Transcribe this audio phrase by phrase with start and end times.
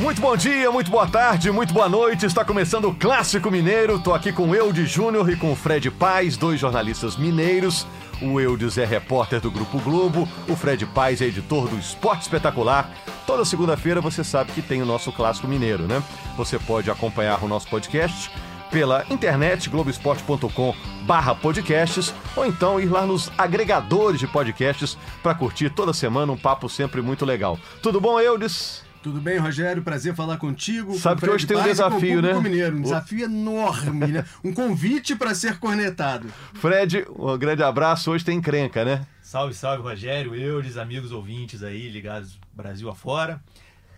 [0.00, 2.24] Muito bom dia, muito boa tarde, muito boa noite.
[2.24, 3.98] Está começando o Clássico Mineiro.
[3.98, 7.86] Tô aqui com o Eudes Júnior e com Fred Paz, dois jornalistas mineiros.
[8.22, 12.90] O Eudes é repórter do Grupo Globo, o Fred Paz é editor do Esporte Espetacular.
[13.26, 16.02] Toda segunda-feira você sabe que tem o nosso Clássico Mineiro, né?
[16.34, 18.30] Você pode acompanhar o nosso podcast
[18.70, 25.68] pela internet globesport.com barra podcasts ou então ir lá nos agregadores de podcasts para curtir
[25.68, 27.58] toda semana um papo sempre muito legal.
[27.82, 28.88] Tudo bom, Eudes?
[29.02, 29.82] Tudo bem, Rogério?
[29.82, 30.92] Prazer falar contigo.
[30.98, 32.34] Sabe que hoje tem um desafio, né?
[32.34, 34.24] Mineiro, um desafio enorme, né?
[34.44, 36.28] Um convite para ser cornetado.
[36.54, 38.10] Fred, um grande abraço.
[38.10, 39.06] Hoje tem encrenca, né?
[39.22, 43.40] Salve, salve, Rogério, Eudes, amigos ouvintes aí ligados Brasil afora.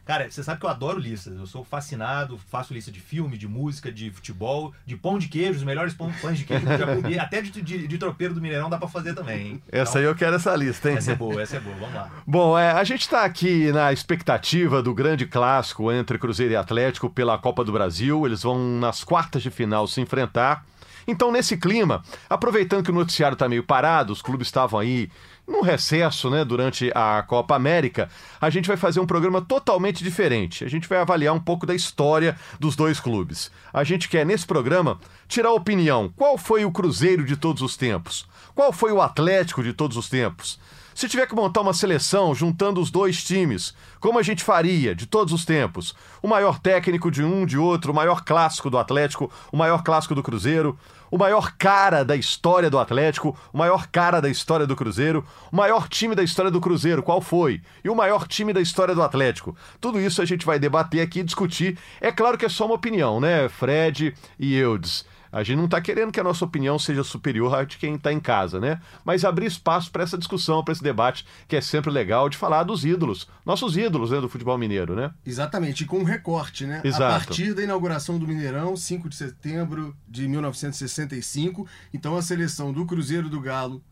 [0.05, 1.37] Cara, você sabe que eu adoro listas.
[1.39, 5.59] Eu sou fascinado, faço lista de filme, de música, de futebol, de pão de queijo,
[5.59, 7.19] os melhores pães de queijo que eu já comi.
[7.19, 9.63] Até de, de, de tropeiro do Mineirão dá pra fazer também, hein?
[9.71, 10.97] Essa então, aí eu quero essa lista, hein?
[10.97, 11.77] Essa é boa, essa é boa.
[11.77, 12.11] Vamos lá.
[12.27, 17.09] Bom, é, a gente tá aqui na expectativa do grande clássico entre Cruzeiro e Atlético
[17.09, 18.27] pela Copa do Brasil.
[18.27, 20.65] Eles vão nas quartas de final se enfrentar.
[21.07, 25.11] Então, nesse clima, aproveitando que o noticiário está meio parado, os clubes estavam aí
[25.53, 28.09] num recesso, né, durante a Copa América,
[28.41, 30.65] a gente vai fazer um programa totalmente diferente.
[30.65, 33.51] A gente vai avaliar um pouco da história dos dois clubes.
[33.73, 36.13] A gente quer, nesse programa, tirar a opinião.
[36.17, 38.27] Qual foi o Cruzeiro de todos os tempos?
[38.55, 40.59] Qual foi o Atlético de todos os tempos?
[40.95, 45.07] Se tiver que montar uma seleção juntando os dois times, como a gente faria de
[45.07, 45.95] todos os tempos?
[46.23, 50.15] O maior técnico de um, de outro, o maior clássico do Atlético, o maior clássico
[50.15, 50.79] do Cruzeiro,
[51.13, 55.55] o maior cara da história do Atlético, o maior cara da história do Cruzeiro, o
[55.55, 57.61] maior time da história do Cruzeiro, qual foi?
[57.85, 59.55] E o maior time da história do Atlético.
[59.79, 61.79] Tudo isso a gente vai debater aqui e discutir.
[62.01, 65.05] É claro que é só uma opinião, né, Fred e Eudes?
[65.33, 68.13] A gente não está querendo que a nossa opinião seja superior à de quem está
[68.13, 68.81] em casa, né?
[69.03, 72.65] Mas abrir espaço para essa discussão, para esse debate, que é sempre legal de falar
[72.65, 75.11] dos ídolos, nossos ídolos né, do futebol mineiro, né?
[75.25, 76.83] Exatamente, e com um recorte, né?
[76.85, 77.05] Exato.
[77.05, 82.85] A partir da inauguração do Mineirão, 5 de setembro de 1965, então a seleção do
[82.85, 83.83] Cruzeiro do Galo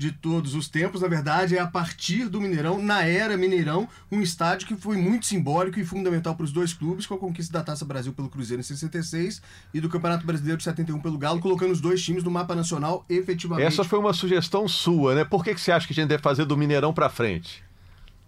[0.00, 4.22] de todos os tempos, na verdade, é a partir do Mineirão, na era Mineirão, um
[4.22, 7.62] estádio que foi muito simbólico e fundamental para os dois clubes, com a conquista da
[7.62, 9.42] Taça Brasil pelo Cruzeiro em 66
[9.74, 13.04] e do Campeonato Brasileiro de 71 pelo Galo, colocando os dois times no mapa nacional
[13.10, 13.66] efetivamente.
[13.66, 15.22] Essa foi uma sugestão sua, né?
[15.22, 17.62] Por que, que você acha que a gente deve fazer do Mineirão para frente?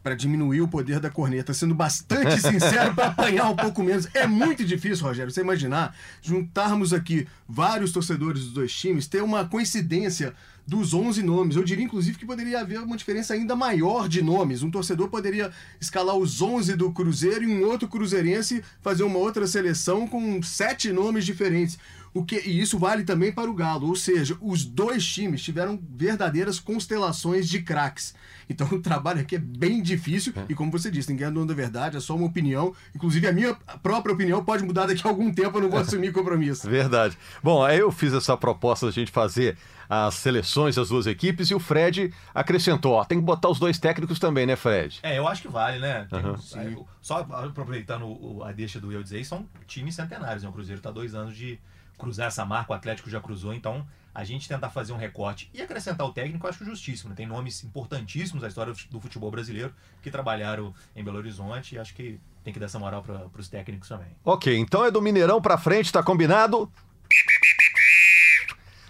[0.02, 4.08] para diminuir o poder da corneta, sendo bastante sincero, para apanhar um pouco menos.
[4.14, 9.44] É muito difícil, Rogério, você imaginar, juntarmos aqui vários torcedores dos dois times, ter uma
[9.44, 10.34] coincidência
[10.66, 11.56] dos 11 nomes.
[11.56, 14.62] Eu diria, inclusive, que poderia haver uma diferença ainda maior de nomes.
[14.62, 15.50] Um torcedor poderia
[15.80, 20.92] escalar os 11 do Cruzeiro e um outro cruzeirense fazer uma outra seleção com sete
[20.92, 21.78] nomes diferentes.
[22.14, 25.80] O que, e isso vale também para o Galo, ou seja, os dois times tiveram
[25.94, 28.14] verdadeiras constelações de craques.
[28.48, 30.44] Então o trabalho aqui é bem difícil é.
[30.48, 32.74] e como você disse, ninguém é dono da verdade, é só uma opinião.
[32.94, 36.12] Inclusive a minha própria opinião pode mudar daqui a algum tempo, eu não vou assumir
[36.12, 36.68] compromisso.
[36.68, 37.16] Verdade.
[37.42, 39.56] Bom, aí eu fiz essa proposta da gente fazer
[39.88, 43.78] as seleções das duas equipes e o Fred acrescentou, ó, tem que botar os dois
[43.78, 45.00] técnicos também, né, Fred?
[45.02, 46.06] É, eu acho que vale, né?
[46.12, 46.86] Uhum.
[47.00, 50.48] só aproveitando a deixa do eu dizer, são times centenários, né?
[50.48, 51.58] O Cruzeiro está dois anos de
[52.02, 55.62] cruzar essa marca, o Atlético já cruzou, então a gente tentar fazer um recorte e
[55.62, 57.10] acrescentar o técnico, eu acho justíssimo.
[57.10, 57.16] Né?
[57.16, 61.94] Tem nomes importantíssimos da história do futebol brasileiro que trabalharam em Belo Horizonte e acho
[61.94, 64.08] que tem que dar essa moral para os técnicos também.
[64.24, 66.70] Ok, então é do Mineirão para frente, tá combinado?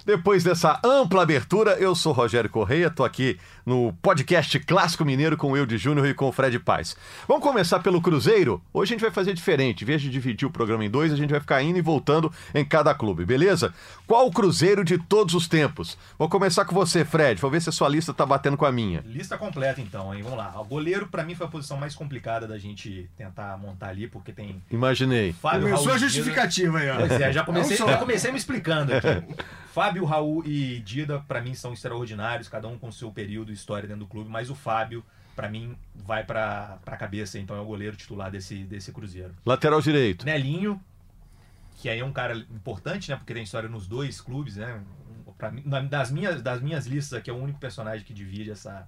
[0.05, 5.53] Depois dessa ampla abertura, eu sou Rogério Correia, tô aqui no podcast Clássico Mineiro com
[5.53, 6.97] o Eude Júnior e com o Fred Paz.
[7.29, 8.61] Vamos começar pelo Cruzeiro?
[8.75, 9.85] Hoje a gente vai fazer diferente.
[9.85, 12.33] Em vez de dividir o programa em dois, a gente vai ficar indo e voltando
[12.53, 13.73] em cada clube, beleza?
[14.05, 15.97] Qual o Cruzeiro de todos os tempos?
[16.19, 17.41] Vou começar com você, Fred.
[17.41, 19.05] Vou ver se a sua lista tá batendo com a minha.
[19.07, 20.23] Lista completa, então, hein?
[20.23, 20.53] Vamos lá.
[20.61, 24.33] O goleiro, para mim, foi a posição mais complicada da gente tentar montar ali, porque
[24.33, 24.61] tem.
[24.69, 25.33] Imaginei.
[25.33, 26.97] Fábio Começou Raul a justificativa aí, ó.
[26.97, 29.07] Pois é, já comecei, já comecei me explicando aqui.
[29.73, 33.89] Fábio, Raul e Dida, para mim, são extraordinários, cada um com seu período e história
[33.89, 35.03] dentro do clube, mas o Fábio,
[35.35, 39.35] para mim, vai para a cabeça, então é o goleiro titular desse, desse Cruzeiro.
[39.47, 40.27] Lateral direito.
[40.27, 40.79] Nelinho,
[41.79, 43.17] que aí é um cara importante, né?
[43.17, 44.79] Porque tem história nos dois clubes, né?
[45.39, 48.87] Pra mim, das, minhas, das minhas listas aqui, é o único personagem que divide essa,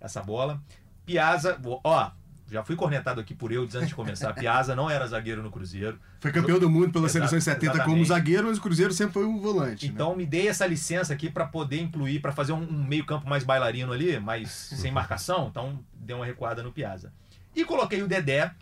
[0.00, 0.62] essa bola.
[1.04, 2.12] Piazza, ó,
[2.50, 4.32] já fui cornetado aqui por eu antes de começar.
[4.32, 5.98] Piazza não era zagueiro no Cruzeiro.
[6.20, 7.90] Foi campeão do mundo pela seleção em 70 exatamente.
[7.90, 9.86] como zagueiro, mas o Cruzeiro sempre foi um volante.
[9.86, 9.92] Né?
[9.92, 10.16] Então né?
[10.18, 13.92] me dei essa licença aqui para poder incluir, para fazer um, um meio-campo mais bailarino
[13.92, 15.48] ali, mais sem marcação.
[15.48, 17.12] Então dei uma recuada no Piazza.
[17.54, 18.52] E coloquei o Dedé.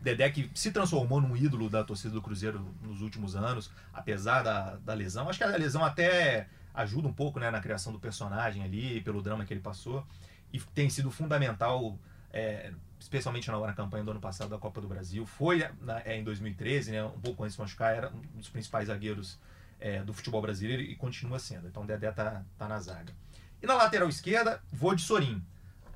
[0.00, 4.76] Dedé que se transformou num ídolo da torcida do Cruzeiro nos últimos anos, apesar da,
[4.76, 5.28] da lesão.
[5.28, 9.20] Acho que a lesão até ajuda um pouco né, na criação do personagem ali, pelo
[9.20, 10.04] drama que ele passou.
[10.52, 11.98] E tem sido fundamental
[12.32, 15.26] é, especialmente na, campanha do ano passado da Copa do Brasil.
[15.26, 18.88] Foi na, é, em 2013, né, um pouco antes de machucar, era um dos principais
[18.88, 19.38] zagueiros
[19.80, 21.66] é, do futebol brasileiro e continua sendo.
[21.66, 23.12] Então o Dedé tá, tá na zaga.
[23.62, 25.42] E na lateral esquerda, vou de Sorim.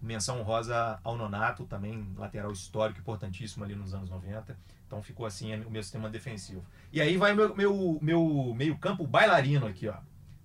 [0.01, 4.57] Menção rosa ao Nonato, também lateral histórico importantíssimo ali nos anos 90.
[4.87, 6.65] Então ficou assim o meu sistema defensivo.
[6.93, 9.97] E aí vai meu, meu, meu meio-campo bailarino aqui, ó.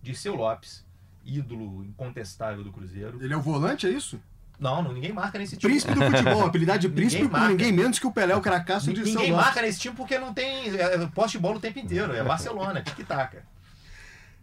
[0.02, 0.86] Dirceu Lopes,
[1.26, 3.22] ídolo incontestável do Cruzeiro.
[3.22, 4.20] Ele é o volante, é isso?
[4.60, 5.72] Não, não ninguém marca nesse time.
[5.72, 7.50] Príncipe do futebol, apelidade de príncipe Ninguém marca.
[7.50, 10.34] ninguém menos que o Pelé, o cracaço de Ninguém São marca nesse time porque não
[10.34, 12.14] tem é, poste de bola o tempo inteiro.
[12.14, 13.44] É Barcelona, tic-taca.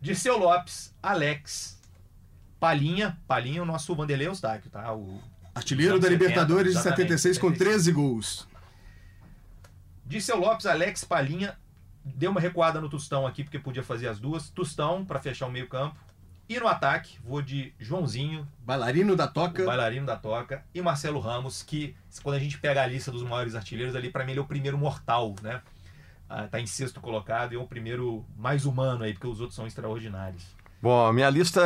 [0.00, 1.78] Dirceu Lopes, Alex,
[2.58, 3.18] Palinha.
[3.28, 4.92] Palinha, o nosso Vanderlei Eustáquio, tá?
[4.94, 5.20] O
[5.54, 8.48] Artilheiro da 70, Libertadores de exatamente, 76 com 13 gols.
[10.06, 11.56] Dirceu Lopes, Alex, Palinha.
[12.04, 14.48] Deu uma recuada no Tostão aqui, porque podia fazer as duas.
[14.48, 15.96] Tostão, para fechar o meio campo.
[16.48, 19.64] E no ataque, vou de Joãozinho, Bailarino da toca.
[19.64, 23.56] bailarino da toca, e Marcelo Ramos, que quando a gente pega a lista dos maiores
[23.56, 25.60] artilheiros ali, para mim ele é o primeiro mortal, né?
[26.28, 29.56] Ah, tá em sexto colocado e é o primeiro mais humano aí, porque os outros
[29.56, 30.44] são extraordinários.
[30.80, 31.60] Bom, a minha lista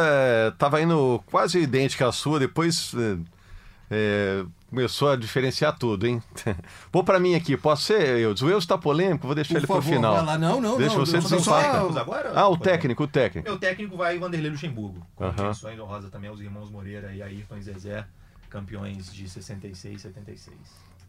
[0.53, 2.95] estava indo quase idêntica à sua, depois
[3.91, 6.23] eh, começou a diferenciar tudo, hein?
[6.93, 8.43] Vou para mim aqui, posso ser, Eudes?
[8.43, 10.15] O Eudes está polêmico, vou deixar Por ele favor, pro final.
[10.15, 10.39] vai lá.
[10.39, 11.05] Não, não, Deixa não.
[11.05, 11.19] você.
[11.21, 12.33] Técnicos agora?
[12.35, 13.49] Ah, o técnico, o técnico.
[13.49, 15.49] Meu técnico vai Vanderlei Luxemburgo, com Aham.
[15.49, 18.07] menções honrosas também aos irmãos Moreira e Ayrton e Zezé,
[18.49, 20.57] campeões de 66 e 76.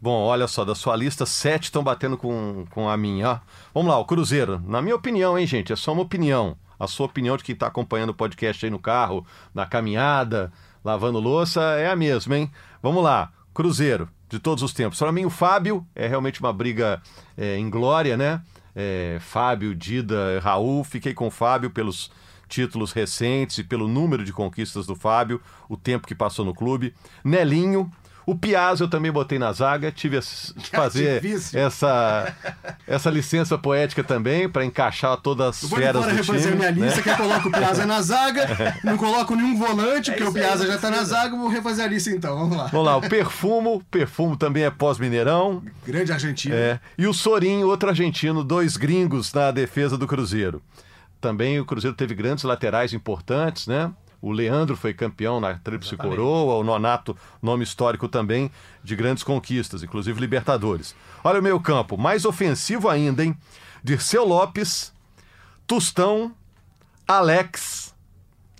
[0.00, 3.40] Bom, olha só, da sua lista, sete estão batendo com, com a minha.
[3.72, 4.60] Vamos lá, o Cruzeiro.
[4.66, 5.72] Na minha opinião, hein, gente?
[5.72, 6.56] É só uma opinião.
[6.78, 9.24] A sua opinião de quem está acompanhando o podcast aí no carro,
[9.54, 10.52] na caminhada,
[10.84, 12.50] lavando louça, é a mesma, hein?
[12.82, 14.98] Vamos lá, Cruzeiro, de todos os tempos.
[14.98, 17.00] Para mim, o Fábio é realmente uma briga
[17.36, 18.42] é, em glória, né?
[18.74, 20.82] É, Fábio, Dida, Raul.
[20.82, 22.10] Fiquei com o Fábio pelos
[22.48, 26.92] títulos recentes e pelo número de conquistas do Fábio, o tempo que passou no clube.
[27.24, 27.88] Nelinho.
[28.24, 31.58] O Piazza eu também botei na zaga, tive a s- fazer difícil.
[31.58, 32.34] essa,
[32.86, 36.56] essa licença poética também para encaixar todas as Eu vou feras embora do refazer time.
[36.56, 36.86] minha né?
[36.86, 38.46] lista, que eu coloco o Piazza na zaga,
[38.84, 42.10] não coloco nenhum volante, porque o Piazza já tá na zaga, vou refazer a lista
[42.10, 42.66] então, vamos lá.
[42.66, 45.62] Vamos lá, o Perfumo, Perfumo também é pós-Mineirão.
[45.86, 46.54] Grande Argentina.
[46.54, 50.62] É, e o Sorin, outro argentino, dois gringos na defesa do Cruzeiro.
[51.20, 53.90] Também o Cruzeiro teve grandes laterais importantes, né?
[54.22, 55.96] O Leandro foi campeão na Tríplice.
[55.96, 58.52] Coroa, o Nonato, nome histórico também
[58.82, 60.94] de grandes conquistas, inclusive Libertadores.
[61.24, 63.36] Olha o meio campo, mais ofensivo ainda, hein?
[63.82, 64.92] Dirceu Lopes,
[65.66, 66.32] Tostão,
[67.06, 67.92] Alex.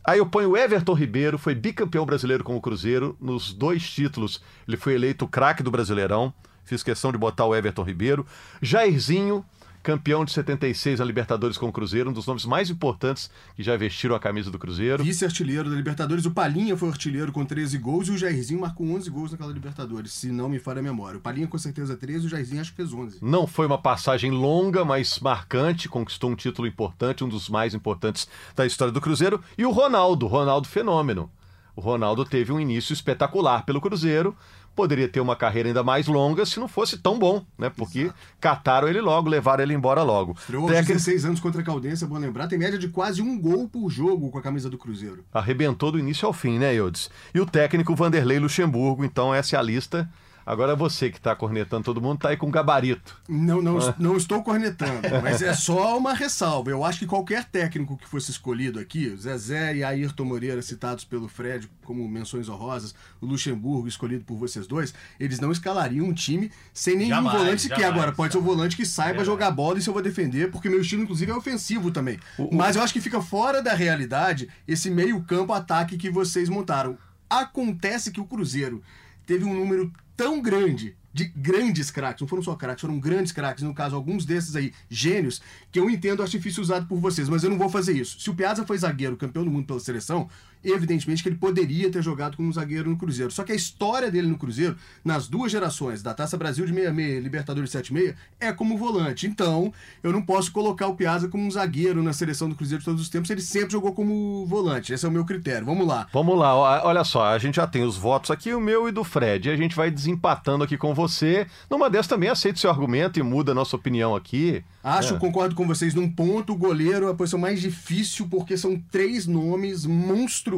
[0.04, 4.42] Aí eu ponho o Everton Ribeiro, foi bicampeão brasileiro com o Cruzeiro nos dois títulos.
[4.66, 6.34] Ele foi eleito craque do Brasileirão.
[6.64, 8.26] Fiz questão de botar o Everton Ribeiro.
[8.60, 9.44] Jairzinho,
[9.82, 13.76] campeão de 76 a Libertadores com o Cruzeiro, um dos nomes mais importantes que já
[13.76, 15.02] vestiram a camisa do Cruzeiro.
[15.02, 19.10] Vice-artilheiro da Libertadores, o Palinha foi artilheiro com 13 gols e o Jairzinho marcou 11
[19.10, 21.18] gols naquela Libertadores, se não me falha a memória.
[21.18, 23.18] O Palinha com certeza 13 e o Jairzinho acho que fez 11.
[23.20, 28.28] Não foi uma passagem longa, mas marcante, conquistou um título importante, um dos mais importantes
[28.54, 29.42] da história do Cruzeiro.
[29.58, 31.30] E o Ronaldo, Ronaldo Fenômeno.
[31.74, 34.36] O Ronaldo teve um início espetacular pelo Cruzeiro.
[34.74, 37.70] Poderia ter uma carreira ainda mais longa se não fosse tão bom, né?
[37.70, 38.10] Porque
[38.40, 40.32] cataram ele logo, levaram ele embora logo.
[40.38, 43.38] Estreou aos 16 anos contra a Caldense, é bom lembrar, tem média de quase um
[43.38, 45.24] gol por jogo com a camisa do Cruzeiro.
[45.32, 47.10] Arrebentou do início ao fim, né, Eudes?
[47.34, 50.08] E o técnico Vanderlei Luxemburgo, então essa é a lista.
[50.44, 53.20] Agora você que está cornetando todo mundo, tá aí com gabarito.
[53.28, 56.70] Não, não, não estou cornetando, mas é só uma ressalva.
[56.70, 61.28] Eu acho que qualquer técnico que fosse escolhido aqui, Zezé e Ayrton Moreira, citados pelo
[61.28, 66.50] Fred como menções honrosas, o Luxemburgo, escolhido por vocês dois, eles não escalariam um time
[66.72, 67.80] sem nenhum Jamais, volante sequer.
[67.80, 69.26] jamais, Agora, pode ser um volante que saiba Verdade.
[69.26, 72.18] jogar bola, isso eu vou defender, porque meu estilo, inclusive, é ofensivo também.
[72.52, 76.96] Mas eu acho que fica fora da realidade esse meio-campo-ataque que vocês montaram.
[77.28, 78.82] Acontece que o Cruzeiro
[79.26, 83.62] teve um número tão grande de grandes craques, não foram só craques, foram grandes craques,
[83.62, 87.44] no caso, alguns desses aí, gênios, que eu entendo o artifício usado por vocês, mas
[87.44, 88.18] eu não vou fazer isso.
[88.18, 90.28] Se o Piazza foi zagueiro, campeão do mundo pela seleção,
[90.64, 93.30] evidentemente que ele poderia ter jogado como zagueiro no Cruzeiro.
[93.32, 97.18] Só que a história dele no Cruzeiro, nas duas gerações, da Taça Brasil de 66
[97.18, 99.26] e Libertadores de 76, é como volante.
[99.26, 102.84] Então, eu não posso colocar o Piazza como um zagueiro na seleção do Cruzeiro de
[102.84, 104.92] todos os tempos, ele sempre jogou como volante.
[104.92, 105.66] Esse é o meu critério.
[105.66, 106.06] Vamos lá.
[106.12, 106.54] Vamos lá,
[106.84, 109.48] olha só, a gente já tem os votos aqui, o meu e do Fred.
[109.48, 111.46] E a gente vai desempatando aqui com você.
[111.70, 114.62] Numa dessas também aceito seu argumento e muda a nossa opinião aqui.
[114.84, 115.18] Acho, É.
[115.18, 119.26] concordo com vocês, num ponto, o goleiro é a posição mais difícil, porque são três
[119.28, 120.51] nomes monstruosos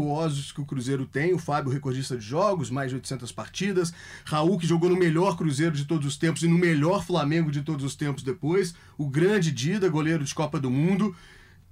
[0.52, 1.34] que o Cruzeiro tem.
[1.34, 3.92] O Fábio, recordista de jogos, mais de 800 partidas.
[4.24, 7.62] Raul, que jogou no melhor Cruzeiro de todos os tempos e no melhor Flamengo de
[7.62, 8.74] todos os tempos depois.
[8.96, 11.14] O grande Dida, goleiro de Copa do Mundo.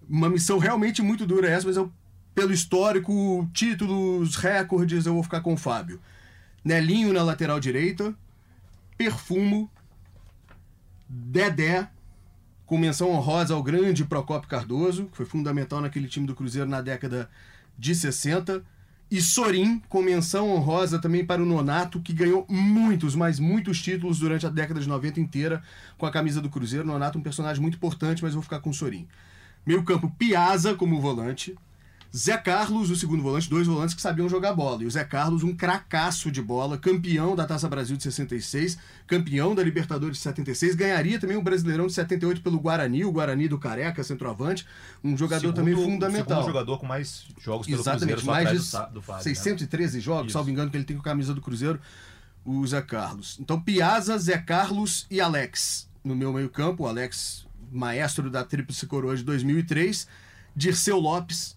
[0.09, 1.91] Uma missão realmente muito dura essa, mas eu,
[2.35, 6.01] pelo histórico, títulos, recordes, eu vou ficar com o Fábio.
[6.65, 8.15] Nelinho na lateral direita,
[8.97, 9.71] Perfumo,
[11.09, 11.89] Dedé,
[12.67, 16.81] com menção honrosa ao grande Procopio Cardoso, que foi fundamental naquele time do Cruzeiro na
[16.81, 17.29] década
[17.83, 18.63] de 60,
[19.11, 24.21] e Sorin, com menção honrosa também para o Nonato, que ganhou muitos, mas muitos títulos
[24.21, 25.61] durante a década de 90 inteira
[25.99, 26.87] com a camisa do Cruzeiro.
[26.87, 29.09] Nonato um personagem muito importante, mas vou ficar com o Sorin.
[29.67, 31.57] Meio campo, Piazza como volante.
[32.15, 34.83] Zé Carlos, o segundo volante, dois volantes que sabiam jogar bola.
[34.83, 38.77] E o Zé Carlos, um cracaço de bola, campeão da Taça Brasil de 66,
[39.07, 43.49] campeão da Libertadores de 76, ganharia também o Brasileirão de 78 pelo Guarani, o Guarani
[43.49, 44.67] do Careca, centroavante,
[45.03, 46.27] um jogador Segundo- também fundamental.
[46.43, 49.23] segundo jogador com mais jogos pelo Exatamente, Cruzeiro, mais de do, do Fábio, né?
[49.23, 50.33] 613 jogos, Isso.
[50.35, 51.81] salvo engano, que ele tem com a camisa do Cruzeiro,
[52.45, 53.39] o Zé Carlos.
[53.41, 56.83] Então, Piazza, Zé Carlos e Alex no meu meio-campo.
[56.83, 60.07] O Alex, maestro da Tríplice Coroa de 2003.
[60.55, 61.57] Dirceu Lopes,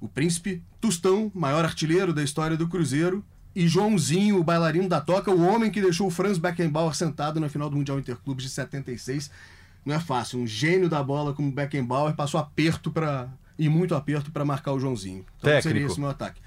[0.00, 0.62] o príncipe.
[0.80, 3.24] Tustão, maior artilheiro da história do Cruzeiro.
[3.54, 7.48] E Joãozinho, o bailarino da toca, o homem que deixou o Franz Beckenbauer sentado na
[7.48, 9.30] final do Mundial Interclubes de 76.
[9.84, 14.30] Não é fácil, um gênio da bola como Beckenbauer passou aperto para e muito aperto
[14.30, 15.24] para marcar o Joãozinho.
[15.38, 15.62] Então Técnico.
[15.62, 16.40] seria esse o meu ataque.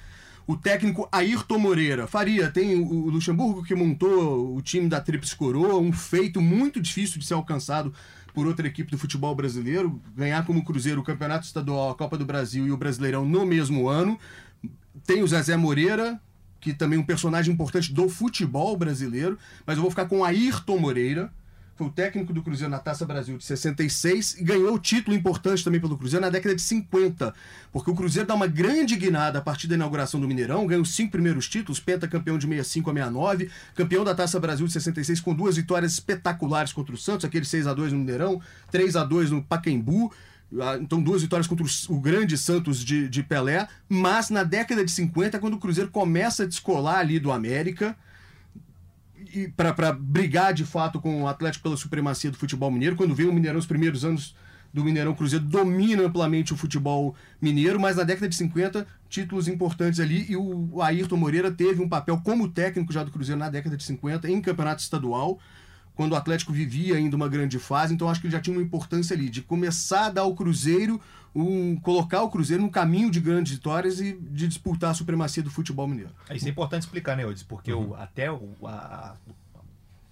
[0.46, 2.08] O técnico Ayrton Moreira.
[2.08, 7.20] Faria, tem o Luxemburgo que montou o time da Tríplice Coroa, um feito muito difícil
[7.20, 7.94] de ser alcançado
[8.34, 10.02] por outra equipe do futebol brasileiro.
[10.16, 13.88] Ganhar como Cruzeiro o Campeonato Estadual, a Copa do Brasil e o Brasileirão no mesmo
[13.88, 14.20] ano.
[15.06, 16.20] Tem o Zezé Moreira,
[16.60, 20.78] que também é um personagem importante do futebol brasileiro, mas eu vou ficar com Ayrton
[20.78, 21.32] Moreira.
[21.80, 25.80] O técnico do Cruzeiro na Taça Brasil de 66 e ganhou o título importante também
[25.80, 27.34] pelo Cruzeiro na década de 50,
[27.72, 30.94] porque o Cruzeiro dá uma grande guinada a partir da inauguração do Mineirão, ganha os
[30.94, 35.34] cinco primeiros títulos, pentacampeão de 65 a 69, campeão da Taça Brasil de 66 com
[35.34, 39.32] duas vitórias espetaculares contra o Santos, aquele 6 a 2 no Mineirão, 3 a 2
[39.32, 40.12] no Pacaembu,
[40.82, 44.92] então duas vitórias contra o, o grande Santos de, de Pelé, mas na década de
[44.92, 47.96] 50, quando o Cruzeiro começa a descolar ali do América,
[49.56, 52.96] para brigar de fato com o Atlético pela supremacia do futebol mineiro.
[52.96, 54.36] Quando veio o Mineirão, os primeiros anos
[54.74, 60.00] do Mineirão, Cruzeiro domina amplamente o futebol mineiro, mas na década de 50, títulos importantes
[60.00, 60.26] ali.
[60.30, 63.84] E o Ayrton Moreira teve um papel como técnico já do Cruzeiro na década de
[63.84, 65.40] 50 em campeonato estadual.
[66.00, 68.64] Quando o Atlético vivia ainda uma grande fase, então acho que ele já tinha uma
[68.64, 70.98] importância ali de começar a dar ao Cruzeiro,
[71.36, 75.52] um, colocar o Cruzeiro no caminho de grandes vitórias e de disputar a supremacia do
[75.52, 76.12] futebol mineiro.
[76.34, 77.44] Isso é importante explicar, né, Eudes?
[77.44, 77.90] Porque Uhum.
[77.90, 79.14] o- até o- a,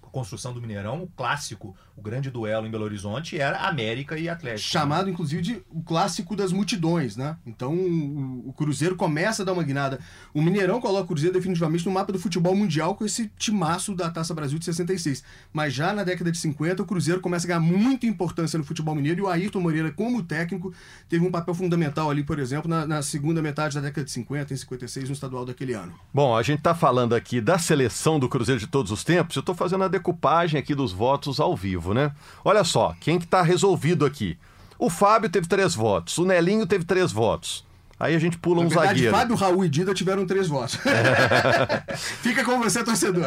[0.08, 4.60] construção do Mineirão, o clássico, o grande duelo em Belo Horizonte era América e Atlético.
[4.76, 4.80] né?
[4.80, 7.36] chamado inclusive de o clássico das multidões, né?
[7.46, 9.98] Então o, o Cruzeiro começa a dar uma guinada.
[10.32, 14.10] O Mineirão coloca o Cruzeiro definitivamente no mapa do futebol mundial com esse timaço da
[14.10, 15.24] Taça Brasil de 66.
[15.52, 18.94] Mas já na década de 50 o Cruzeiro começa a ganhar muita importância no futebol
[18.94, 20.72] mineiro e o Ayrton Moreira como técnico
[21.08, 24.54] teve um papel fundamental ali, por exemplo, na, na segunda metade da década de 50
[24.54, 25.92] em 56 no estadual daquele ano.
[26.12, 29.36] Bom, a gente está falando aqui da seleção do Cruzeiro de todos os tempos.
[29.36, 32.12] Eu estou fazendo a decupagem aqui dos votos ao vivo, né?
[32.44, 34.38] Olha só, quem que tá resolvido aqui?
[34.78, 37.66] O Fábio teve três votos, o Nelinho teve três votos.
[38.00, 39.16] Aí a gente pula Na um verdade, zagueiro.
[39.16, 40.78] Fábio, Raul e Dida tiveram três votos.
[42.22, 43.26] Fica com você, torcedor.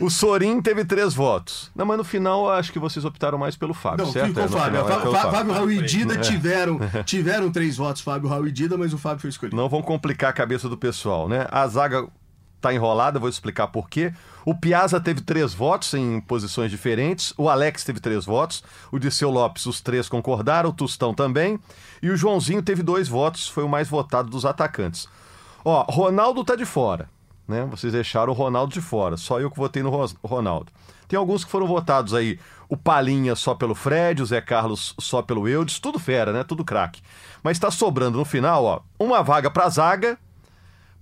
[0.00, 1.72] O Sorin teve três votos.
[1.74, 4.28] Não, mas no final eu acho que vocês optaram mais pelo Fábio, Não, certo?
[4.28, 4.64] ficou É, Fábio.
[4.66, 5.36] final, é Fá- pelo Fá- Fábio.
[5.38, 5.82] Fábio, Raul e.
[5.82, 9.56] Dida tiveram, tiveram três votos, Fábio, Raul e Dida, mas o Fábio foi escolhido.
[9.56, 11.46] Não vão complicar a cabeça do pessoal, né?
[11.50, 12.06] A zaga
[12.64, 14.12] tá enrolada, vou explicar por quê.
[14.42, 19.30] O Piazza teve três votos em posições diferentes, o Alex teve três votos, o Disseu
[19.30, 21.58] Lopes, os três concordaram, o Tustão também,
[22.02, 25.06] e o Joãozinho teve dois votos, foi o mais votado dos atacantes.
[25.62, 27.08] Ó, Ronaldo tá de fora,
[27.46, 27.66] né?
[27.70, 29.90] Vocês deixaram o Ronaldo de fora, só eu que votei no
[30.22, 30.72] Ronaldo.
[31.06, 35.20] Tem alguns que foram votados aí, o Palinha só pelo Fred, o Zé Carlos só
[35.20, 36.42] pelo Eudes, tudo fera, né?
[36.42, 37.02] Tudo craque.
[37.42, 40.18] Mas tá sobrando no final, ó, uma vaga pra zaga,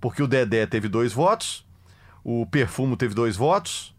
[0.02, 1.64] porque o Dedé teve dois votos,
[2.24, 3.94] o Perfumo teve dois votos,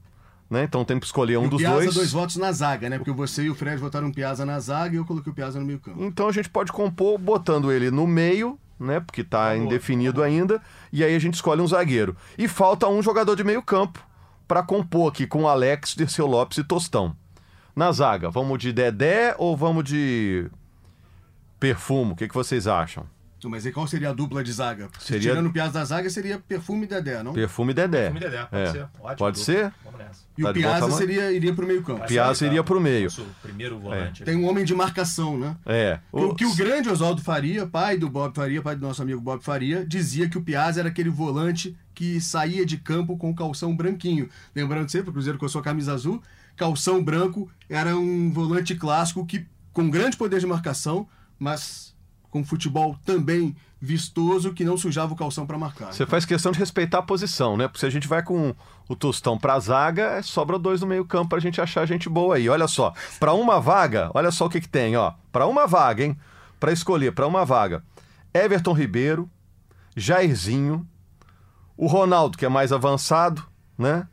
[0.50, 0.66] né?
[0.66, 1.96] Então tem que escolher um E o dos Piazza, dois.
[1.96, 2.98] dois votos na zaga, né?
[2.98, 5.60] Porque você e o Fred votaram o Piazza na zaga e eu coloquei o Piazza
[5.62, 6.04] no meio campo.
[6.04, 9.00] Então a gente pode compor botando ele no meio, né?
[9.00, 12.16] Porque tá Boa, indefinido ainda, e aí a gente escolhe um zagueiro.
[12.38, 14.06] E falta um jogador de meio campo
[14.46, 17.16] para compor aqui com Alex, Dirceu Lopes e Tostão.
[17.74, 20.48] Na zaga, vamos de Dedé ou vamos de
[21.60, 22.12] Perfumo?
[22.12, 23.06] O que, que vocês acham?
[23.44, 24.90] Então, Mas aí qual seria a dupla de zaga?
[25.00, 27.34] Seria- Tirando o Piazza da zaga, seria Perfume e Dedé, não?
[27.34, 28.06] Perfume e Dedé.
[28.06, 28.72] Filme Dedé, pode É.
[28.72, 28.88] ser.
[29.00, 29.18] Ótimo.
[29.18, 29.54] Pode dupla.
[29.54, 29.74] ser?
[29.84, 30.24] Vamos nessa.
[30.38, 32.06] E Tá o Piazza seria, iria pro meio campo.
[32.08, 33.04] Piazza iria pro meio.
[33.04, 34.24] Nosso primeiro volante.
[34.24, 35.58] Tem um homem de marcação, né?
[35.66, 36.00] É.
[36.12, 39.44] O que o grande Oswaldo Faria, pai do Bob Faria, pai do nosso amigo Bob
[39.44, 44.30] Faria, dizia que o Piazza era aquele volante que saía de campo com calção branquinho.
[44.56, 46.22] Lembrando sempre, o Cruzeiro com a sua camisa azul,
[46.56, 51.08] calção branco era um volante clássico que com grande poder de marcação,
[51.38, 51.93] mas
[52.34, 55.94] com futebol também vistoso que não sujava o calção para marcar.
[55.94, 57.68] Você faz questão de respeitar a posição, né?
[57.68, 58.56] Porque se a gente vai com
[58.90, 62.38] o Tostão para a zaga, sobra dois no meio-campo para a gente achar gente boa
[62.38, 62.50] aí.
[62.50, 65.14] Olha só, para uma vaga, olha só o que, que tem, ó.
[65.32, 66.18] Para uma vaga, hein?
[66.60, 67.84] Para escolher, para uma vaga.
[68.34, 69.30] Everton Ribeiro,
[69.96, 70.88] Jairzinho,
[71.78, 73.44] o Ronaldo, que é mais avançado,
[73.78, 74.08] né?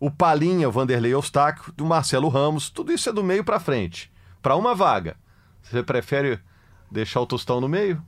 [0.00, 4.12] O Palinha, o Vanderlei Eustáquio, do Marcelo Ramos, tudo isso é do meio para frente.
[4.42, 5.14] Para uma vaga.
[5.62, 6.40] Você prefere
[6.92, 8.02] deixar o Tostão no meio?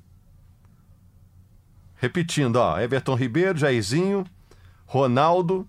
[1.97, 4.25] Repetindo, ó, Everton Ribeiro, Jairzinho,
[4.87, 5.67] Ronaldo,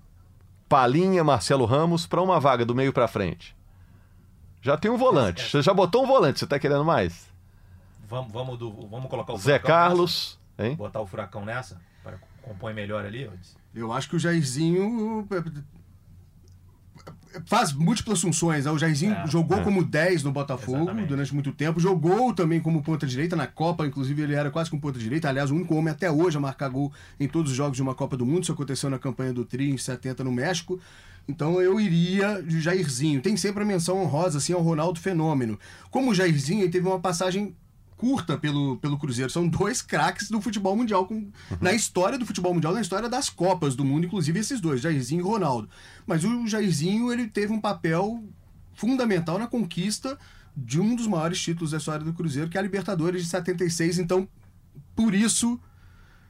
[0.67, 3.55] Palinha, Marcelo Ramos, para uma vaga do meio para frente.
[4.61, 5.49] Já tem um volante.
[5.49, 7.29] Você já botou um volante, você tá querendo mais?
[8.07, 10.69] Vamos, vamos, do, vamos colocar o Zé Carlos, nessa?
[10.69, 10.75] hein?
[10.75, 11.79] Botar o furacão nessa?
[12.03, 13.29] Para compõe melhor ali.
[13.73, 15.27] Eu acho que o Jairzinho
[17.45, 18.65] faz múltiplas funções.
[18.65, 18.71] Né?
[18.71, 19.63] O Jairzinho é, jogou é.
[19.63, 21.07] como 10 no Botafogo Exatamente.
[21.07, 24.81] durante muito tempo, jogou também como ponta direita na Copa, inclusive ele era quase como
[24.81, 25.29] ponta direita.
[25.29, 27.95] Aliás, o único homem até hoje a marcar gol em todos os jogos de uma
[27.95, 28.43] Copa do Mundo.
[28.43, 30.79] Isso aconteceu na campanha do Tri em 70 no México.
[31.27, 33.21] Então eu iria de Jairzinho.
[33.21, 35.59] Tem sempre a menção honrosa assim ao Ronaldo Fenômeno.
[35.89, 37.55] Como o Jairzinho ele teve uma passagem
[37.97, 39.31] curta pelo, pelo Cruzeiro.
[39.31, 41.31] São dois craques do futebol mundial, com, uhum.
[41.61, 45.21] na história do futebol mundial, na história das Copas do mundo, inclusive esses dois, Jairzinho
[45.21, 45.69] e Ronaldo.
[46.05, 48.23] Mas o Jairzinho ele teve um papel
[48.73, 50.17] fundamental na conquista
[50.55, 53.99] de um dos maiores títulos da história do Cruzeiro, que é a Libertadores de 76.
[53.99, 54.27] Então,
[54.95, 55.59] por isso,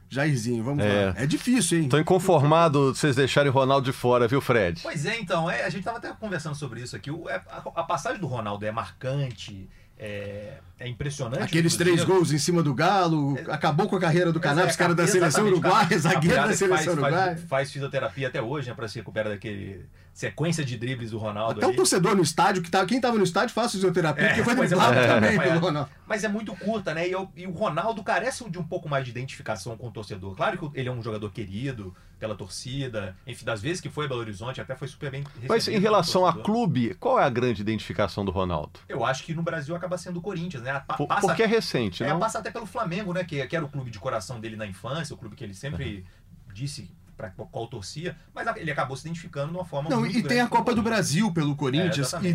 [0.08, 1.06] Jairzinho, vamos é.
[1.06, 1.14] lá.
[1.16, 1.88] É difícil, hein?
[1.88, 4.80] Tô inconformado de vocês deixarem o Ronaldo de fora, viu, Fred?
[4.82, 5.50] Pois é, então.
[5.50, 7.10] É, a gente tava até conversando sobre isso aqui.
[7.10, 9.68] O, é, a, a passagem do Ronaldo é marcante
[9.98, 11.42] é, é impressionante.
[11.42, 14.78] Aqueles três gols em cima do Galo, é, acabou com a carreira do Canapes, é,
[14.78, 17.36] cara da seleção uruguaia, zagueiro da seleção uruguaia.
[17.36, 21.60] Faz, faz, fisioterapia até hoje, né, para se recuperar daquele sequência de dribles do Ronaldo.
[21.60, 24.28] Até o um torcedor no estádio, que tá, quem tava no estádio faz fisioterapia, é,
[24.28, 25.90] porque foi driblado é, também pelo Ronaldo.
[26.06, 27.06] Mas é muito curta, né?
[27.06, 30.34] E, eu, e, o Ronaldo carece de um pouco mais de identificação com o torcedor.
[30.34, 34.08] Claro que ele é um jogador querido pela torcida, enfim, das vezes que foi a
[34.08, 37.60] Belo Horizonte, até foi super bem Mas em relação a clube, qual é a grande
[37.60, 38.80] identificação do Ronaldo?
[38.88, 40.82] Eu acho que no Brasil acaba sendo o Corinthians, né?
[40.96, 42.18] Por, passa, porque é recente, é, não?
[42.18, 43.22] Passa até pelo Flamengo, né?
[43.22, 46.06] Que, que era o clube de coração dele na infância, o clube que ele sempre
[46.54, 50.40] disse para qual torcia, mas ele acabou se identificando de uma forma Não, e tem
[50.40, 52.34] a Copa do Brasil pelo Corinthians, é, e,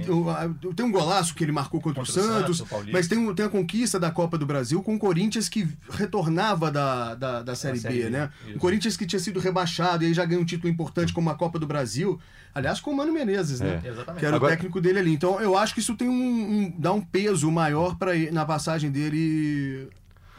[0.74, 3.50] tem um golaço que ele marcou contra, contra o Santos, Santos mas tem, tem a
[3.50, 8.04] conquista da Copa do Brasil com o Corinthians que retornava da, da, da Série, série
[8.04, 8.32] B, né?
[8.48, 8.58] Isso.
[8.58, 11.36] O Corinthians que tinha sido rebaixado e aí já ganhou um título importante como a
[11.36, 12.20] Copa do Brasil,
[12.54, 13.82] aliás com o Mano Menezes, né?
[13.84, 14.14] É.
[14.18, 14.54] Que era Agora...
[14.54, 15.14] o técnico dele ali.
[15.14, 18.90] Então eu acho que isso tem um, um dá um peso maior para na passagem
[18.90, 19.90] dele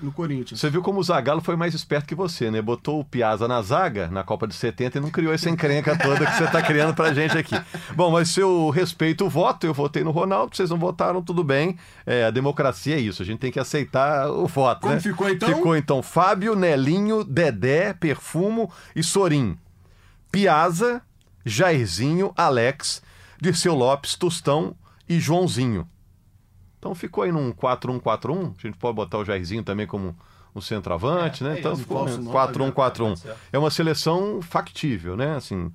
[0.03, 0.61] no Corinthians.
[0.61, 2.61] Você viu como o Zagallo foi mais esperto que você, né?
[2.61, 6.27] Botou o Piazza na zaga, na Copa de 70, e não criou essa encrenca toda
[6.27, 7.55] que você está criando pra gente aqui.
[7.95, 11.45] Bom, mas se eu respeito o voto, eu votei no Ronaldo, vocês não votaram, tudo
[11.45, 11.77] bem.
[12.05, 15.01] É, a democracia é isso, a gente tem que aceitar o voto, Como né?
[15.01, 15.49] ficou então?
[15.49, 19.57] Ficou então Fábio, Nelinho, Dedé, Perfumo e Sorim.
[20.31, 21.03] Piazza,
[21.45, 23.03] Jairzinho, Alex,
[23.41, 24.75] Dirceu Lopes, Tostão
[25.09, 25.87] e Joãozinho.
[26.83, 28.55] Então ficou aí num 4-1-4-1.
[28.59, 30.16] A gente pode botar o Jairzinho também como
[30.53, 31.55] um centroavante, é, né?
[31.55, 33.25] É então ficou 4-1-4-1.
[33.53, 35.37] É uma seleção factível, né?
[35.37, 35.71] Assim,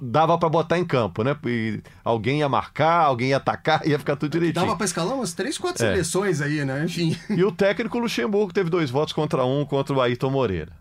[0.00, 1.36] dava para botar em campo, né?
[1.44, 4.64] E alguém ia marcar, alguém ia atacar, ia ficar tudo direitinho.
[4.64, 5.88] Dava para escalar umas três, quatro é.
[5.88, 6.84] seleções aí, né?
[6.84, 7.16] Enfim.
[7.28, 10.78] E o técnico Luxemburgo teve dois votos contra um contra o Ayrton Moreira.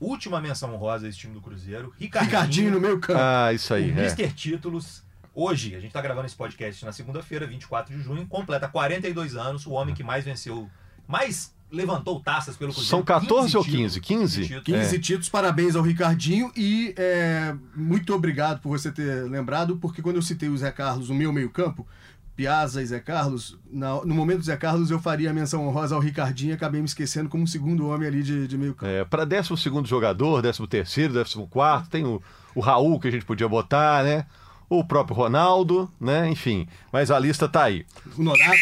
[0.00, 2.30] Última menção honrosa desse time do Cruzeiro, Ricardinho.
[2.30, 3.20] Ricardinho no meio campo.
[3.22, 3.90] Ah, isso aí.
[3.90, 4.04] O é.
[4.04, 5.06] Mister Títulos
[5.40, 9.66] Hoje, a gente está gravando esse podcast na segunda-feira, 24 de junho, completa 42 anos,
[9.66, 10.68] o homem que mais venceu,
[11.06, 12.90] mais levantou taças pelo Cruzeiro.
[12.90, 14.00] São 14 ou 15?
[14.00, 14.40] 15?
[14.40, 14.98] 15 títulos, é.
[14.98, 20.22] títulos parabéns ao Ricardinho e é, muito obrigado por você ter lembrado, porque quando eu
[20.22, 21.86] citei o Zé Carlos no meu meio-campo,
[22.34, 26.00] Piazza e Zé Carlos, no momento do Zé Carlos eu faria a menção honrosa ao
[26.00, 28.90] Ricardinho e acabei me esquecendo como segundo homem ali de, de meio campo.
[28.90, 32.20] É, para 12 jogador, 13 terceiro, 14 quarto, tem o,
[32.56, 34.26] o Raul que a gente podia botar, né?
[34.68, 36.28] O próprio Ronaldo, né?
[36.28, 37.86] Enfim, mas a lista tá aí.
[38.16, 38.58] O Nonato.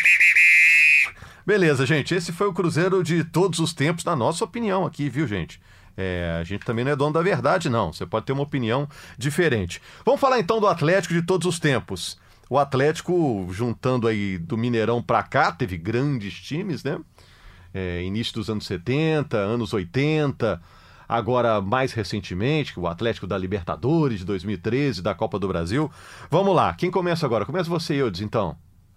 [1.47, 2.15] Beleza, gente.
[2.15, 5.61] Esse foi o Cruzeiro de todos os tempos, na nossa opinião aqui, viu, gente?
[5.97, 7.93] É, a gente também não é dono da verdade, não.
[7.93, 9.81] Você pode ter uma opinião diferente.
[10.05, 12.19] Vamos falar então do Atlético de todos os tempos.
[12.51, 16.99] O Atlético, juntando aí do Mineirão pra cá, teve grandes times, né?
[17.73, 20.61] É, início dos anos 70, anos 80,
[21.09, 25.91] agora mais recentemente, o Atlético da Libertadores de 2013, da Copa do Brasil.
[26.31, 27.45] Vamos lá, quem começa agora?
[27.45, 28.57] Começa você, Eudes, então.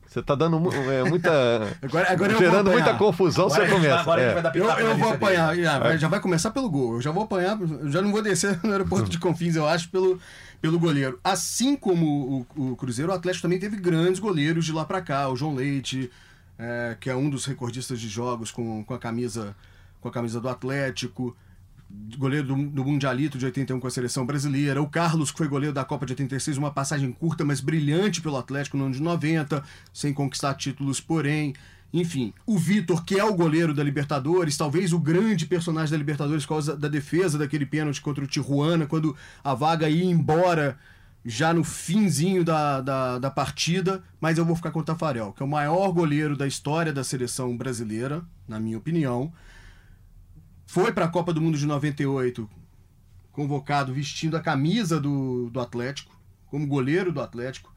[0.09, 0.57] Você está dando
[0.91, 1.29] é, muita.
[1.83, 3.99] agora, agora gerando muita confusão, agora você começa.
[3.99, 4.41] Agora é.
[4.41, 5.55] vai eu, eu vou apanhar.
[5.55, 6.95] Já, já, vai começar pelo gol.
[6.95, 10.19] Eu já vou apanhar, já não vou descer no aeroporto de Confins, eu acho, pelo,
[10.59, 11.19] pelo goleiro.
[11.23, 15.29] Assim como o, o Cruzeiro, o Atlético também teve grandes goleiros de lá para cá.
[15.29, 16.09] O João Leite,
[16.57, 19.55] é, que é um dos recordistas de jogos com, com, a, camisa,
[20.01, 21.37] com a camisa do Atlético
[22.17, 25.73] goleiro do, do Mundialito de 81 com a seleção brasileira, o Carlos, que foi goleiro
[25.73, 29.63] da Copa de 86, uma passagem curta, mas brilhante pelo Atlético no ano de 90,
[29.93, 31.53] sem conquistar títulos, porém.
[31.91, 36.43] Enfim, o Vitor, que é o goleiro da Libertadores, talvez o grande personagem da Libertadores
[36.43, 40.77] por causa da defesa daquele pênalti contra o Tijuana, quando a vaga ia embora
[41.25, 45.41] já no finzinho da, da, da partida, mas eu vou ficar com o Tafarel, que
[45.41, 49.33] é o maior goleiro da história da seleção brasileira, na minha opinião
[50.69, 52.47] foi para a Copa do Mundo de 98
[53.31, 57.73] convocado vestindo a camisa do, do Atlético, como goleiro do Atlético.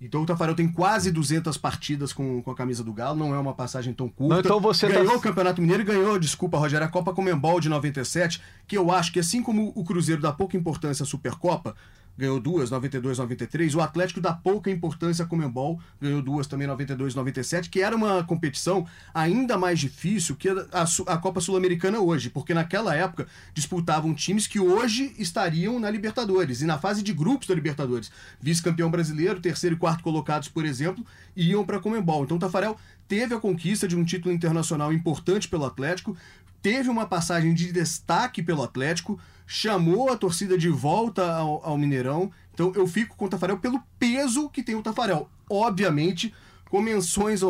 [0.00, 3.38] Então o Tafarel tem quase 200 partidas com, com a camisa do Galo, não é
[3.38, 4.32] uma passagem tão curta.
[4.32, 5.18] Não, então você tá ganhou tá...
[5.18, 9.10] o Campeonato Mineiro e ganhou, desculpa, Rogério, a Copa Comembol de 97, que eu acho
[9.10, 11.74] que assim como o Cruzeiro dá pouca importância à Supercopa,
[12.16, 13.74] ganhou duas, 92, 93.
[13.74, 18.24] O Atlético dá pouca importância a Comembol, ganhou duas também, 92, 97, que era uma
[18.24, 24.14] competição ainda mais difícil que a, a, a Copa Sul-Americana hoje, porque naquela época disputavam
[24.14, 28.10] times que hoje estariam na Libertadores e na fase de grupos da Libertadores.
[28.40, 31.04] Vice-campeão brasileiro, terceiro e quarto colocados, por exemplo,
[31.36, 32.24] iam para a Comembol.
[32.24, 32.76] Então, Tafarel
[33.06, 36.16] teve a conquista de um título internacional importante pelo Atlético,
[36.62, 42.30] teve uma passagem de destaque pelo Atlético, chamou a torcida de volta ao, ao Mineirão.
[42.52, 45.28] Então eu fico com o Tafarel pelo peso que tem o Tafarel.
[45.48, 46.34] Obviamente,
[46.68, 47.40] com menções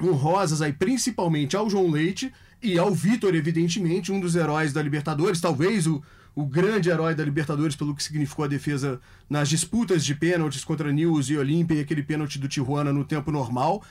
[0.00, 5.40] honrosas aí, principalmente ao João Leite e ao Vitor, evidentemente, um dos heróis da Libertadores,
[5.40, 6.00] talvez o,
[6.34, 10.92] o grande herói da Libertadores pelo que significou a defesa nas disputas de pênaltis contra
[10.92, 13.82] News e Olímpia e aquele pênalti do Tijuana no tempo normal.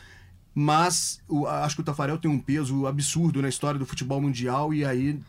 [0.53, 4.73] Mas o, acho que o Tafarel tem um peso absurdo na história do futebol mundial
[4.73, 5.19] e aí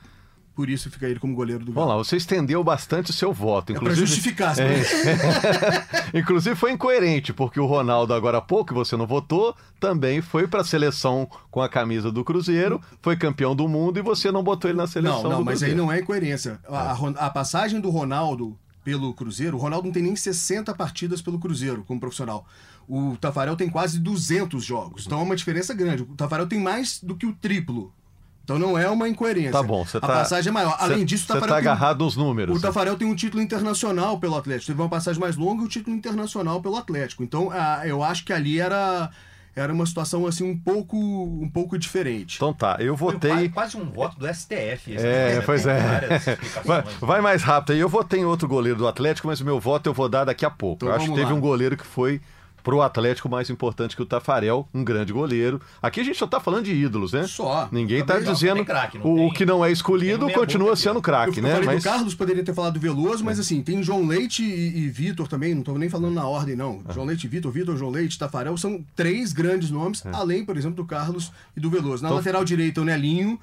[0.54, 1.86] por isso fica ele como goleiro do Galo.
[1.86, 3.72] Vamos lá, você estendeu bastante o seu voto.
[3.72, 4.56] Inclusive, é para justificar.
[4.58, 6.18] É...
[6.18, 10.60] inclusive foi incoerente, porque o Ronaldo, agora há pouco, você não votou, também foi para
[10.60, 14.70] a seleção com a camisa do Cruzeiro, foi campeão do mundo e você não botou
[14.70, 15.74] ele na seleção Não, não, mas Cruzeiro.
[15.74, 16.60] aí não é incoerência.
[16.68, 21.22] A, a, a passagem do Ronaldo pelo Cruzeiro, o Ronaldo não tem nem 60 partidas
[21.22, 22.46] pelo Cruzeiro como profissional.
[22.88, 25.06] O Tafarel tem quase 200 jogos.
[25.06, 26.02] Então é uma diferença grande.
[26.02, 27.94] O Tafarel tem mais do que o triplo
[28.44, 29.52] então não é uma incoerência.
[29.52, 30.06] Tá bom, você tá.
[30.06, 30.76] A passagem é maior.
[30.78, 31.48] Além cê, disso, o Tafarel.
[31.48, 32.56] Você tá agarrado nos números.
[32.56, 34.66] O Tafarel tem um título internacional pelo Atlético.
[34.66, 37.22] Teve uma passagem mais longa e um título internacional pelo Atlético.
[37.22, 37.50] Então
[37.84, 39.10] eu acho que ali era
[39.54, 42.36] era uma situação assim um pouco um pouco diferente.
[42.36, 44.96] Então tá, eu votei quase um voto do STF.
[44.96, 45.42] É, né?
[45.44, 45.78] pois é.
[46.64, 47.78] Vai, vai, mais rápido aí.
[47.80, 50.44] Eu votei em outro goleiro do Atlético, mas o meu voto eu vou dar daqui
[50.44, 50.84] a pouco.
[50.84, 51.34] Então, eu acho que teve lá.
[51.34, 52.20] um goleiro que foi
[52.62, 55.60] pro Atlético mais importante que o Tafarel, um grande goleiro.
[55.80, 57.26] Aqui a gente só tá falando de ídolos, né?
[57.26, 57.68] Só.
[57.70, 61.50] Ninguém tá dizendo craque, o, tem, que não é escolhido continua sendo craque, né?
[61.50, 61.82] Eu falei mas...
[61.82, 65.28] do Carlos, poderia ter falado do Veloso, mas assim, tem João Leite e, e Vitor
[65.28, 66.82] também, não tô nem falando na ordem, não.
[66.90, 70.10] João Leite e Vitor, Vitor, João Leite, Tafarel, são três grandes nomes, é.
[70.12, 72.02] além, por exemplo, do Carlos e do Veloso.
[72.02, 72.16] Na então...
[72.16, 73.38] lateral direita, o Nelinho,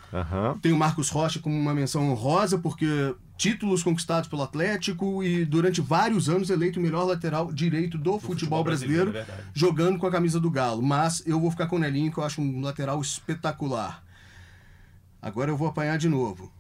[0.62, 5.80] tem o Marcos Rocha como uma menção honrosa, porque títulos conquistados pelo Atlético e durante
[5.80, 9.98] vários anos eleito o melhor lateral direito do, do futebol, futebol, brasileiro, brasileiro é jogando
[9.98, 10.82] com a camisa do Galo.
[10.82, 14.04] Mas eu vou ficar com o Nelinho, que eu acho um lateral espetacular.
[15.22, 16.52] Agora eu vou apanhar de novo.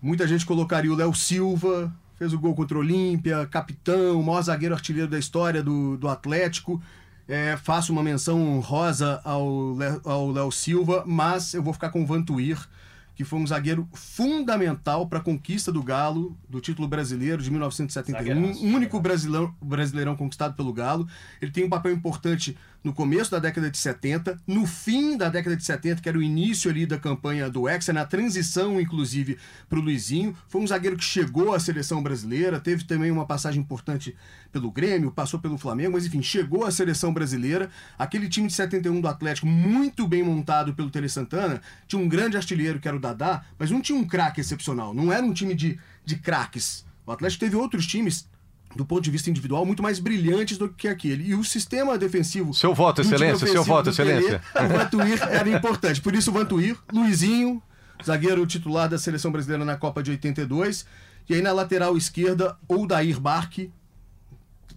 [0.00, 4.74] Muita gente colocaria o Léo Silva, fez o gol contra o Olímpia, capitão, maior zagueiro
[4.74, 6.80] artilheiro da história do, do Atlético.
[7.26, 12.68] É, faço uma menção honrosa ao Léo Silva, mas eu vou ficar com o Vantuir
[13.14, 18.36] que foi um zagueiro fundamental para a conquista do Galo, do título brasileiro de 1971,
[18.36, 21.06] um único brasileirão, brasileirão conquistado pelo Galo.
[21.40, 25.56] Ele tem um papel importante no começo da década de 70, no fim da década
[25.56, 29.38] de 70, que era o início ali da campanha do Hexa, na transição, inclusive,
[29.70, 30.36] para o Luizinho.
[30.46, 34.14] Foi um zagueiro que chegou à seleção brasileira, teve também uma passagem importante
[34.52, 37.70] pelo Grêmio, passou pelo Flamengo, mas enfim, chegou à seleção brasileira.
[37.98, 42.36] Aquele time de 71 do Atlético, muito bem montado pelo Tele Santana, tinha um grande
[42.36, 45.54] artilheiro que era o Dadá, mas não tinha um craque excepcional, não era um time
[45.54, 46.84] de, de craques.
[47.06, 48.28] O Atlético teve outros times
[48.74, 51.28] do ponto de vista individual, muito mais brilhantes do que aquele.
[51.30, 52.52] E o sistema defensivo.
[52.52, 54.40] Seu voto, excelência, seu voto, excelência.
[54.54, 56.00] o Vantuir era importante.
[56.00, 57.62] Por isso, o Vantuir, Luizinho,
[58.04, 60.84] zagueiro titular da seleção brasileira na Copa de 82.
[61.28, 62.56] E aí na lateral esquerda,
[62.86, 63.70] Dair Barque,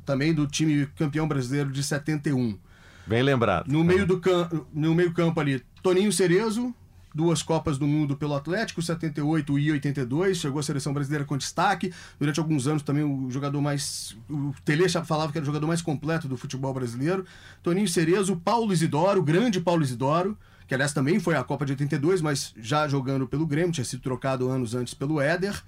[0.06, 2.58] também do time campeão brasileiro de 71.
[3.06, 3.72] Bem lembrado.
[3.72, 4.22] No meio, do
[4.74, 6.74] no meio campo ali, Toninho Cerezo,
[7.18, 11.92] duas Copas do Mundo pelo Atlético, 78 e 82, chegou à seleção brasileira com destaque.
[12.20, 14.16] Durante alguns anos também o jogador mais.
[14.30, 17.26] O Tele falava que era o jogador mais completo do futebol brasileiro.
[17.64, 22.22] Toninho Cerezo, Paulo Isidoro, grande Paulo Isidoro, que aliás também foi a Copa de 82,
[22.22, 25.60] mas já jogando pelo Grêmio, tinha sido trocado anos antes pelo Éder.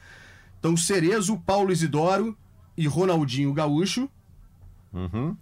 [0.59, 2.38] Então Cerezo, Paulo Isidoro
[2.77, 4.07] e Ronaldinho Gaúcho.
[4.93, 5.35] Uhum.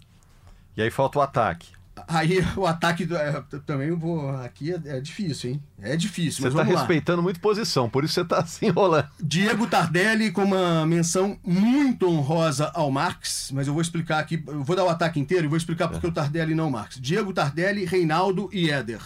[0.74, 1.77] E aí falta o ataque.
[2.06, 4.30] Aí o ataque do, é, também vou.
[4.30, 5.62] Aqui é, é, difícil, hein?
[5.80, 6.42] É difícil.
[6.42, 9.08] Você está respeitando muito posição, por isso você está assim enrolando.
[9.20, 14.42] Diego Tardelli com uma menção muito honrosa ao Marx, mas eu vou explicar aqui.
[14.46, 16.08] Eu vou dar o ataque inteiro e vou explicar porque é.
[16.08, 16.98] o Tardelli não Marx.
[17.00, 19.00] Diego Tardelli, Reinaldo e Éder.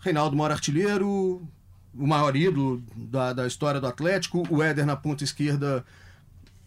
[0.00, 1.08] Reinaldo, maior artilheiro,
[1.94, 4.42] o maior ídolo da, da história do Atlético.
[4.50, 5.84] O Éder na ponta esquerda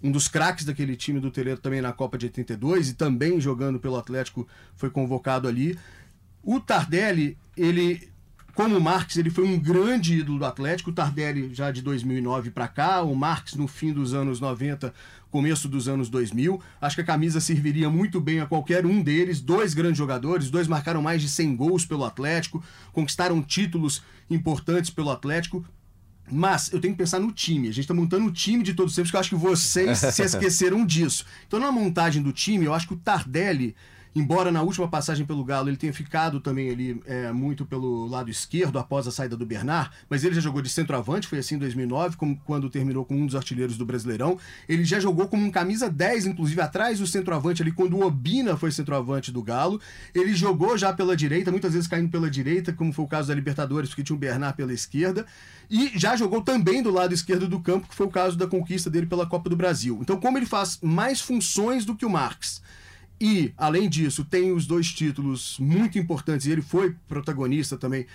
[0.05, 3.79] um dos craques daquele time do Teleiro também na Copa de 82 e também jogando
[3.79, 5.79] pelo Atlético foi convocado ali.
[6.43, 8.13] O Tardelli, ele
[8.53, 12.51] como o Marx, ele foi um grande ídolo do Atlético, o Tardelli já de 2009
[12.51, 14.93] para cá, o Marx no fim dos anos 90,
[15.29, 16.61] começo dos anos 2000.
[16.79, 20.67] Acho que a camisa serviria muito bem a qualquer um deles, dois grandes jogadores, dois
[20.67, 22.63] marcaram mais de 100 gols pelo Atlético,
[22.93, 25.65] conquistaram títulos importantes pelo Atlético.
[26.31, 27.67] Mas eu tenho que pensar no time.
[27.67, 29.99] A gente está montando o time de todos os tempos, que eu acho que vocês
[30.13, 31.25] se esqueceram disso.
[31.47, 33.75] Então, na montagem do time, eu acho que o Tardelli
[34.15, 38.31] Embora na última passagem pelo Galo ele tenha ficado também ali é, muito pelo lado
[38.31, 41.57] esquerdo após a saída do Bernard, mas ele já jogou de centroavante, foi assim em
[41.57, 44.39] 2009, como, quando terminou com um dos artilheiros do Brasileirão.
[44.69, 48.55] Ele já jogou como um camisa 10, inclusive atrás do centroavante ali, quando o Obina
[48.55, 49.81] foi centroavante do Galo.
[50.13, 53.35] Ele jogou já pela direita, muitas vezes caindo pela direita, como foi o caso da
[53.35, 55.25] Libertadores, porque tinha o Bernard pela esquerda.
[55.69, 58.89] E já jogou também do lado esquerdo do campo, que foi o caso da conquista
[58.89, 59.99] dele pela Copa do Brasil.
[60.01, 62.61] Então, como ele faz mais funções do que o Marx
[63.19, 68.05] e, além disso, tem os dois títulos muito importantes, e ele foi protagonista também,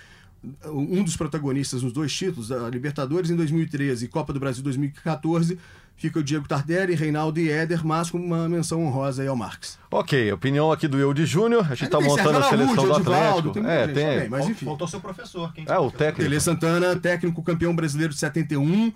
[0.65, 5.59] um dos protagonistas nos dois títulos, a Libertadores em 2013 e Copa do Brasil 2014.
[5.97, 9.79] Fica o Diego Tardelli, Reinaldo e Éder, mas com uma menção honrosa aí ao Marx.
[9.91, 11.67] Ok, opinião aqui do Eude Júnior.
[11.67, 13.51] A gente está montando a seleção do Atlético.
[13.51, 13.95] Tem é, tem.
[13.95, 14.65] Também, mas enfim.
[14.65, 15.53] Faltou seu professor.
[15.53, 16.23] Quem é, o técnico.
[16.23, 18.95] Tele Santana, técnico campeão brasileiro de 71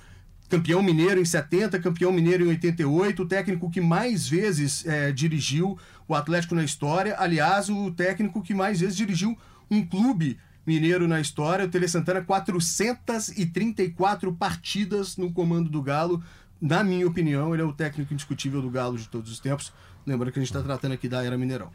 [0.49, 5.79] campeão mineiro em 70, campeão mineiro em 88, o técnico que mais vezes é, dirigiu
[6.07, 7.17] o Atlético na história.
[7.19, 9.37] Aliás, o técnico que mais vezes dirigiu
[9.71, 11.65] um clube mineiro na história.
[11.65, 16.23] O Tele Santana, 434 partidas no comando do Galo.
[16.61, 19.73] Na minha opinião, ele é o técnico indiscutível do Galo de todos os tempos.
[20.07, 21.71] Lembrando que a gente está tratando aqui da Era Mineirão.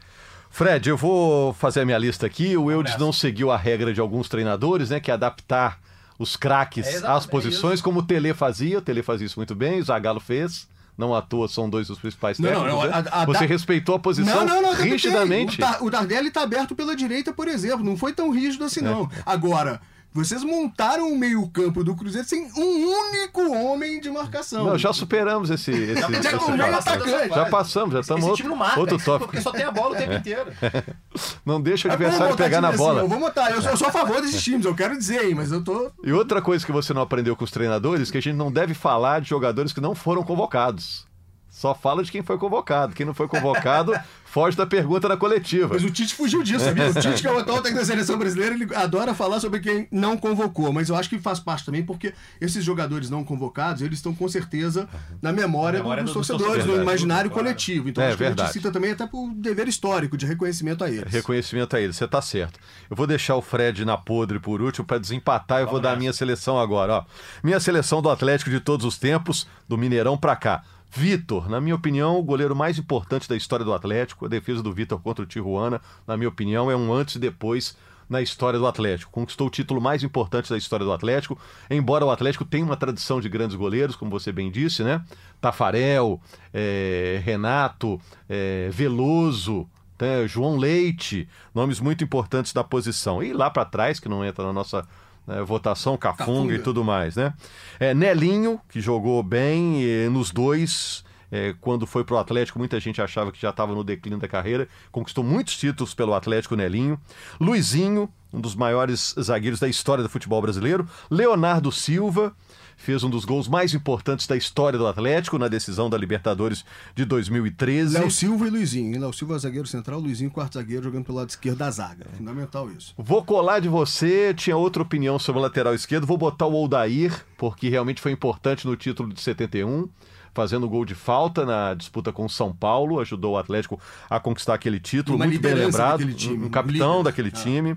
[0.48, 2.56] Fred, eu vou fazer a minha lista aqui.
[2.56, 4.98] O Eudes não seguiu a regra de alguns treinadores, né?
[4.98, 5.80] Que é adaptar
[6.20, 8.76] os craques é às posições, como o Tele fazia.
[8.76, 10.68] O Tele fazia isso muito bem, o Zagallo fez.
[10.98, 12.62] Não à toa são dois dos principais técnicos.
[12.62, 13.04] Não, não, né?
[13.10, 15.58] a, a, Você respeitou a posição não, não, rigidamente.
[15.80, 17.82] O, o Tardelli está aberto pela direita, por exemplo.
[17.82, 19.04] Não foi tão rígido assim, não.
[19.04, 19.22] É.
[19.24, 19.80] Agora,
[20.12, 24.64] vocês montaram o meio-campo do Cruzeiro sem um único homem de marcação.
[24.64, 25.70] Não, já superamos esse.
[25.70, 29.30] esse, já, esse, já, já passamos, já estamos outro, outro tópico.
[29.30, 30.50] Porque só tem a bola o tempo inteiro.
[31.46, 33.02] Não deixa o é adversário pegar na bola.
[33.02, 35.20] Assim, eu vou montar, eu sou, eu sou, a favor desses times, eu quero dizer
[35.20, 35.90] aí, mas eu tô.
[36.02, 38.74] E outra coisa que você não aprendeu com os treinadores, que a gente não deve
[38.74, 41.06] falar de jogadores que não foram convocados.
[41.50, 42.94] Só fala de quem foi convocado.
[42.94, 43.92] Quem não foi convocado
[44.24, 45.74] foge da pergunta na coletiva.
[45.74, 46.88] Mas o Tite fugiu disso, sabia?
[46.88, 49.88] O Tite, que é o atual técnico da seleção brasileira, ele adora falar sobre quem
[49.90, 50.72] não convocou.
[50.72, 54.28] Mas eu acho que faz parte também, porque esses jogadores não convocados, eles estão com
[54.28, 54.88] certeza
[55.20, 57.44] na memória, memória dos, torcedores, no imaginário claro.
[57.44, 57.88] coletivo.
[57.88, 58.42] Então é, acho que verdade.
[58.42, 61.12] a gente cita também até por dever histórico, de reconhecimento a eles.
[61.12, 62.60] Reconhecimento a eles, você está certo.
[62.88, 65.60] Eu vou deixar o Fred na podre por último para desempatar.
[65.60, 66.92] Eu vou dar a minha seleção agora.
[66.92, 67.04] Ó.
[67.42, 70.62] Minha seleção do Atlético de todos os tempos, do Mineirão para cá.
[70.90, 74.26] Vitor, na minha opinião, o goleiro mais importante da história do Atlético.
[74.26, 77.76] A defesa do Vitor contra o Tijuana, na minha opinião, é um antes e depois
[78.08, 79.12] na história do Atlético.
[79.12, 81.38] Conquistou o título mais importante da história do Atlético,
[81.70, 85.00] embora o Atlético tenha uma tradição de grandes goleiros, como você bem disse, né?
[85.40, 86.20] Tafarel,
[86.52, 89.68] é, Renato, é, Veloso,
[90.00, 90.26] né?
[90.26, 93.22] João Leite, nomes muito importantes da posição.
[93.22, 94.84] E lá para trás, que não entra na nossa
[95.30, 97.32] né, votação Cafunga, Cafunga, e tudo mais, né?
[97.78, 101.04] É, Nelinho, que jogou bem nos dois.
[101.32, 104.26] É, quando foi para o Atlético, muita gente achava que já estava no declínio da
[104.26, 104.68] carreira.
[104.90, 107.00] Conquistou muitos títulos pelo Atlético Nelinho.
[107.40, 110.88] Luizinho, um dos maiores zagueiros da história do futebol brasileiro.
[111.08, 112.34] Leonardo Silva,
[112.80, 116.64] fez um dos gols mais importantes da história do Atlético na decisão da Libertadores
[116.94, 117.98] de 2013.
[117.98, 118.98] Léo Silva e Luizinho.
[118.98, 122.06] Léo Silva zagueiro central, Luizinho quarto zagueiro jogando pelo lado esquerdo da zaga.
[122.12, 122.16] É.
[122.16, 122.94] Fundamental isso.
[122.96, 127.24] Vou colar de você, tinha outra opinião sobre o lateral esquerdo, vou botar o Odair,
[127.36, 129.88] porque realmente foi importante no título de 71
[130.32, 134.54] fazendo gol de falta na disputa com o São Paulo, ajudou o Atlético a conquistar
[134.54, 137.04] aquele título, Uma muito bem lembrado, um capitão líder.
[137.04, 137.32] daquele ah.
[137.32, 137.76] time.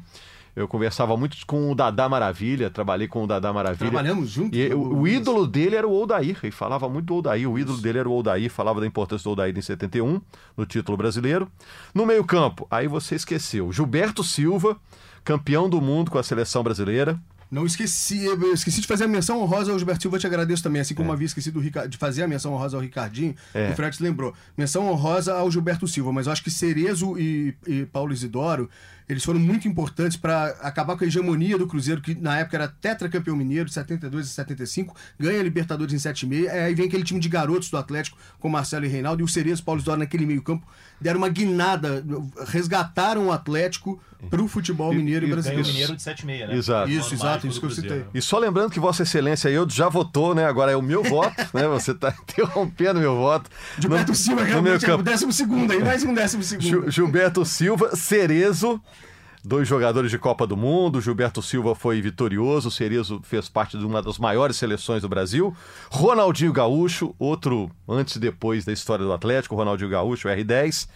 [0.56, 3.90] Eu conversava muito com o Dadá Maravilha, trabalhei com o Dadá Maravilha.
[3.90, 4.58] Trabalhamos juntos.
[4.58, 7.50] E o, o, ídolo dele era o Odair, e falava muito do Odair.
[7.50, 7.84] O ídolo Isso.
[7.84, 10.22] dele era o Odair, falava da importância do Odair em 71,
[10.56, 11.48] no título brasileiro.
[11.94, 13.72] No meio-campo, aí você esqueceu.
[13.72, 14.78] Gilberto Silva,
[15.24, 17.20] campeão do mundo com a seleção brasileira.
[17.50, 20.82] Não esqueci, eu esqueci de fazer a menção honrosa ao Gilberto Silva, te agradeço também,
[20.82, 21.14] assim como É.
[21.14, 23.70] havia esquecido de fazer a menção honrosa ao Ricardinho, É.
[23.70, 24.34] o Fred lembrou.
[24.58, 28.68] Menção honrosa ao Gilberto Silva, mas eu acho que Cerezo e, e Paulo Isidoro,
[29.10, 32.68] eles foram muito importantes para acabar com a hegemonia do Cruzeiro, que na época era
[32.68, 37.20] tetracampeão mineiro, de 72 e 75, ganha a Libertadores em 76, aí vem aquele time
[37.20, 40.26] de garotos do Atlético, com Marcelo e Reinaldo, e o Cerezo e Paulo Isidoro naquele
[40.26, 40.66] meio campo,
[41.02, 42.04] deram uma guinada,
[42.48, 45.68] resgataram o Atlético pro futebol mineiro e, e Ganhou brasileiro.
[45.68, 46.56] o Mineiro de 7,6, né?
[46.56, 46.90] Exato.
[46.90, 48.06] Isso, No exato, isso que eu citei.
[48.14, 50.46] E só lembrando que Vossa Excelência eu já votou, né?
[50.46, 51.68] Agora é o meu voto, né?
[51.68, 53.50] Você está interrompendo meu voto.
[53.78, 55.04] Gilberto No- Silva no meu realmente é o campo.
[55.04, 56.66] décimo segundo aí, mais um décimo segundo.
[56.70, 58.82] Gil- Gilberto Silva, Cerezo,
[59.44, 61.02] dois jogadores de Copa do Mundo.
[61.02, 65.56] Gilberto Silva foi vitorioso, Cerezo fez parte de uma das maiores seleções do Brasil.
[65.92, 70.88] Ronaldinho Gaúcho, outro antes e depois da história do Atlético, Ronaldinho Gaúcho, R10.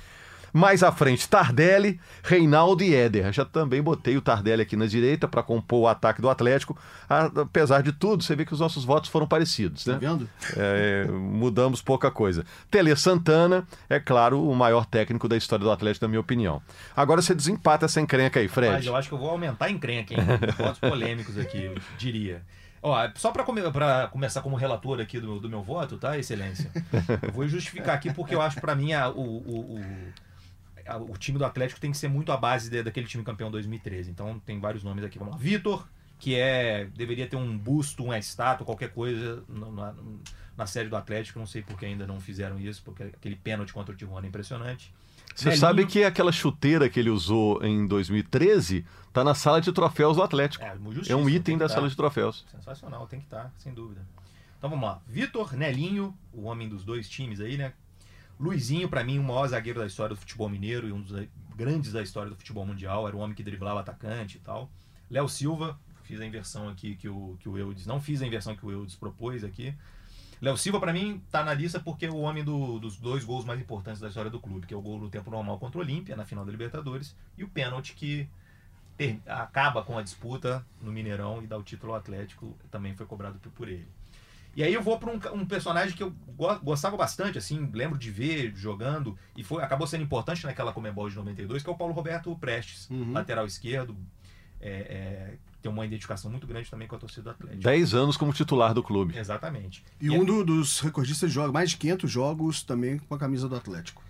[0.54, 3.32] Mais à frente, Tardelli, Reinaldo e Éder.
[3.32, 6.78] Já também botei o Tardelli aqui na direita para compor o ataque do Atlético.
[7.10, 9.94] Apesar de tudo, você vê que os nossos votos foram parecidos, né?
[9.94, 10.30] Tá vendo?
[10.56, 12.46] É, mudamos pouca coisa.
[12.72, 16.62] Tele Santana, é claro, o maior técnico da história do Atlético, na minha opinião.
[16.96, 18.88] Agora você desempata essa encrenca aí, Mas Fred.
[18.88, 20.20] eu acho que eu vou aumentar a encrenca, hein?
[20.58, 22.42] Votos polêmicos aqui, eu diria.
[22.82, 23.62] Ó, só para come
[24.12, 26.70] começar como relator aqui do, do meu voto, tá, Excelência?
[27.24, 29.82] Eu vou justificar aqui porque eu acho, para mim, a- o, o, o,
[30.88, 33.52] a- o time do Atlético tem que ser muito a base de- daquele time campeão
[33.52, 34.10] 2013.
[34.12, 35.18] Então tem vários nomes aqui.
[35.20, 35.40] Vamos lá.
[35.40, 35.88] Vitor,
[36.20, 39.94] que é deveria ter um busto, uma estátua, qualquer coisa na,
[40.58, 41.38] na série do Atlético.
[41.40, 44.30] Não sei por que ainda não fizeram isso, porque aquele pênalti contra o Tijuana é
[44.30, 44.94] impressionante.
[45.36, 49.72] Você Nelinho- sabe que aquela chuteira que ele usou em 2013 tá na sala de
[49.72, 50.64] troféus do Atlético.
[50.64, 50.70] É,
[51.10, 51.74] É, um tem item da dar.
[51.76, 52.44] sala de troféus.
[52.52, 54.02] Sensacional, tem que estar, sem dúvida.
[54.58, 55.00] Então vamos lá.
[55.06, 57.74] Vitor, Nelinho, o homem dos dois times aí, né?
[58.40, 61.92] Luizinho, pra mim, o maior zagueiro da história do futebol mineiro e um dos grandes
[61.92, 63.08] da história do futebol mundial.
[63.08, 64.70] Era o homem que driblava atacante e tal.
[65.10, 67.86] Léo Silva, fiz a inversão aqui que o, que o Eudes.
[67.88, 69.74] Não fiz a inversão que o Eudes propôs aqui.
[70.40, 73.44] Léo Silva, pra mim, tá na lista porque é o homem do- dos dois gols
[73.44, 75.82] mais importantes da história do clube, que é o gol no tempo normal contra o
[75.82, 78.30] Olímpia, na final da Libertadores, e o pênalti que
[78.96, 83.08] ter- acaba com a disputa no Mineirão e dá o título ao Atlético, também foi
[83.08, 83.88] cobrado por ele.
[84.58, 87.96] E aí eu vou para um, um personagem que eu go- gostava bastante, assim, lembro
[87.98, 91.76] de ver jogando, e foi acabou sendo importante naquela Comebol de 92, que é o
[91.78, 93.14] Paulo Roberto Prestes, Uhum.
[93.14, 93.96] lateral esquerdo,
[94.60, 97.62] é, é, tem uma identificação muito grande também com a torcida do Atlético.
[97.62, 99.16] 10 anos como titular do clube.
[99.16, 99.86] Exatamente.
[100.02, 103.48] E um do- dos recordistas de jogos, mais de 500 jogos também com a camisa
[103.48, 104.04] do Atlético.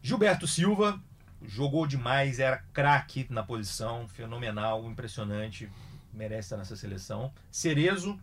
[0.00, 1.00] Gilberto Silva
[1.42, 5.68] jogou demais, era craque na posição, fenomenal, impressionante,
[6.14, 7.32] merece estar nessa seleção.
[7.50, 8.16] Cerezo,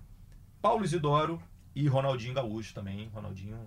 [0.62, 1.42] Paulo Isidoro
[1.84, 3.10] e Ronaldinho Gaúcho também.
[3.14, 3.58] Ronaldinho,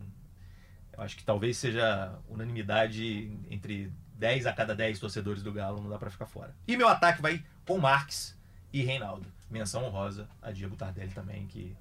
[0.97, 5.89] eu acho que talvez seja unanimidade entre 10 a cada 10 torcedores do Galo, não
[5.91, 6.55] dá pra ficar fora.
[6.67, 8.37] E meu ataque vai com Marques
[8.73, 9.27] e Reinaldo.
[9.51, 11.77] Menção honrosa a Diego Tardelli também, que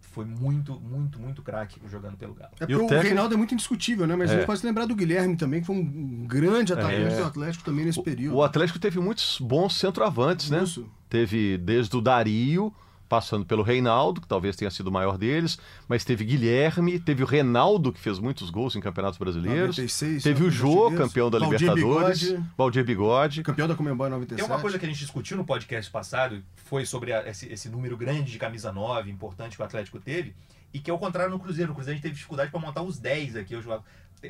[0.00, 2.52] foi muito, muito, muito craque jogando pelo Galo.
[2.60, 4.16] É E o o, técnico- Reinaldo é muito indiscutível, né?
[4.16, 4.34] Mas É.
[4.34, 7.16] a gente pode se lembrar do Guilherme também, que foi um grande atacante É.
[7.18, 8.36] do Atlético também nesse período.
[8.36, 10.62] O Atlético teve muitos bons centroavantes, né?
[10.62, 10.90] Isso.
[11.08, 12.74] Teve desde o Dario,
[13.08, 17.26] passando pelo Reinaldo, que talvez tenha sido o maior deles, mas teve Guilherme, teve o
[17.26, 19.76] Renaldo, que fez muitos gols em campeonetos brasileiros.
[19.76, 22.22] 96, Teve o campeão Jô, campeão da Valdir Libertadores.
[22.22, 23.42] Bigode, Valdir Bigode.
[23.42, 24.44] campeão da Comembol em 97.
[24.46, 27.68] Tem uma coisa que a gente discutiu no podcast passado, foi sobre a- esse, esse
[27.68, 30.34] número grande de camisa 9, importante que o Atlético teve,
[30.74, 31.68] e que ao contrário no Cruzeiro.
[31.70, 33.54] No Cruzeiro a gente teve dificuldade para montar os 10 aqui.
[33.54, 33.82] Eu jogava.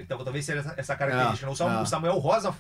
[0.09, 1.47] Tal- Talvez seja essa, essa característica.
[1.47, 1.83] É, o, Samuel, é.
[1.83, 2.55] o Samuel Rosa,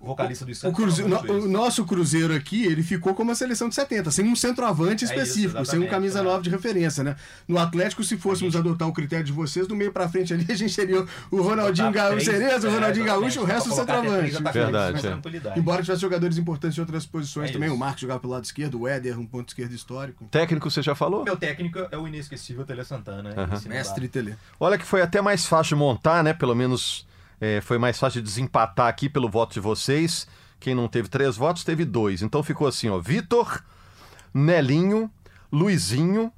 [0.00, 3.34] vocalista do O, Santos, Cruzeiro, no- muito o nosso Cruzeiro aqui, ele ficou como a
[3.34, 6.22] seleção de 70, sem um centroavante É isso, específico, sem um camisa é.
[6.22, 7.16] 9 de referência, né?
[7.46, 10.54] No Atlético, se fôssemos adotar o critério de vocês, do meio pra frente ali, a
[10.54, 13.74] gente teria o Ronaldinho Gaúcho, três, Cerezo, o é, Ronaldinho exatamente, Gaúcho, o resto do
[13.74, 14.42] centroavante.
[14.52, 15.58] Verdade, é.
[15.58, 17.76] Embora tivesse jogadores importantes em outras posições É também, isso.
[17.76, 20.26] o Marcos jogava pelo lado esquerdo, o Éder, um ponto esquerdo histórico.
[20.30, 21.24] Técnico, você já falou?
[21.24, 23.32] Meu técnico é o inesquecível Tele Santana.
[23.32, 23.46] Dá.
[23.66, 24.36] Mestre Tele.
[24.60, 26.34] Olha que foi até mais fácil montar, né?
[26.34, 27.06] Pelo menos
[27.40, 30.26] é, foi mais fácil de desempatar aqui pelo voto de vocês.
[30.60, 32.20] Quem não teve três votos, teve dois.
[32.20, 32.98] Então ficou assim, ó.
[32.98, 33.62] Vitor,
[34.34, 35.10] Nelinho,
[35.52, 36.32] Luizinho,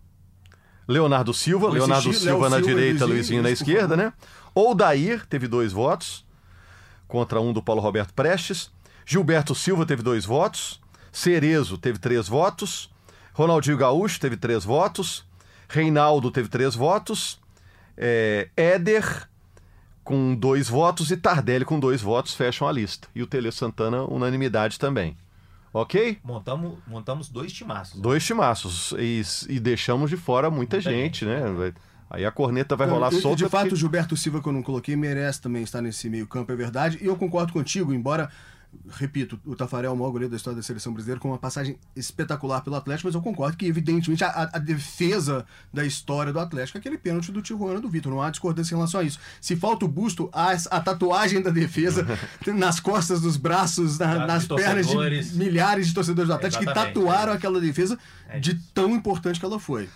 [0.87, 1.67] Leonardo Silva.
[1.67, 4.13] Vou Leonardo Silva Léo na Silva direita, Luizinho, Luizinho na esquerda, né?
[4.55, 6.25] Ou Dair teve dois votos,
[7.09, 8.71] contra um do Paulo Roberto Prestes.
[9.07, 10.81] Gilberto Silva teve dois votos.
[11.11, 12.91] Cerezo teve três votos.
[13.33, 15.25] Ronaldinho Gaúcho teve três votos.
[15.69, 17.41] Reinaldo teve três votos.
[17.97, 19.29] É, Éder
[20.11, 23.09] com dois votos e Tardelli com dois votos fecham a lista.
[23.15, 25.17] E o Tele Santana, unanimidade também.
[25.73, 26.19] Ok?
[26.25, 28.01] Montamos, montamos dois timaços.
[28.01, 28.93] Dois timaços.
[28.99, 31.41] E, e deixamos de fora muita, Muita gente, gente, né?
[31.53, 31.75] Vai-
[32.13, 33.37] Aí a corneta vai Então, rolar eu- solta.
[33.37, 36.27] De fato, porque- o Gilberto Silva, que eu não coloquei, merece também estar nesse meio
[36.27, 36.99] campo, é verdade.
[37.01, 38.29] E eu concordo contigo, embora
[38.89, 41.79] repito, o Tafarel é o maior goleiro da história da seleção brasileira, com uma passagem
[41.95, 46.79] espetacular pelo Atlético, mas eu concordo que, evidentemente, a, a defesa da história do Atlético
[46.79, 48.13] é aquele pênalti do Tijuana do Vitor.
[48.13, 49.19] Não há discordância em relação a isso.
[49.41, 52.07] Se falta o busto, há a tatuagem da defesa
[52.55, 57.33] nas costas, nos braços, na, nas pernas de milhares de torcedores do Atlético que tatuaram
[57.33, 57.37] é.
[57.37, 57.99] aquela defesa
[58.29, 59.89] é de tão importante que ela foi.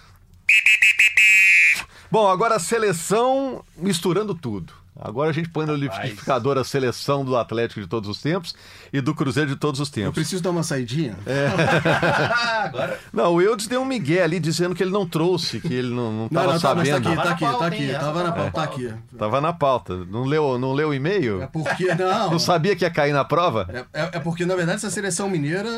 [2.10, 4.83] Bom, agora a seleção misturando tudo.
[4.98, 8.54] Agora a gente põe no liquidificador a seleção do Atlético de todos os tempos
[8.92, 10.06] e do Cruzeiro de todos os tempos.
[10.06, 11.16] Eu preciso dar uma saidinha?
[11.26, 11.48] É.
[12.64, 13.00] Agora...
[13.12, 16.26] Não, o Eudes deu um migué ali dizendo que ele não trouxe, que ele não
[16.26, 17.02] estava tá, sabendo.
[17.02, 17.92] Tá aqui, tá aqui, tá aqui.
[17.92, 18.94] Tava na pauta, tá aqui.
[19.18, 20.04] Tava na pauta.
[20.04, 21.42] Não leu, não leu o e-mail?
[21.42, 22.30] É porque, não.
[22.30, 23.68] Não sabia que ia cair na prova?
[23.92, 25.68] É, é, é porque, na verdade, essa seleção mineira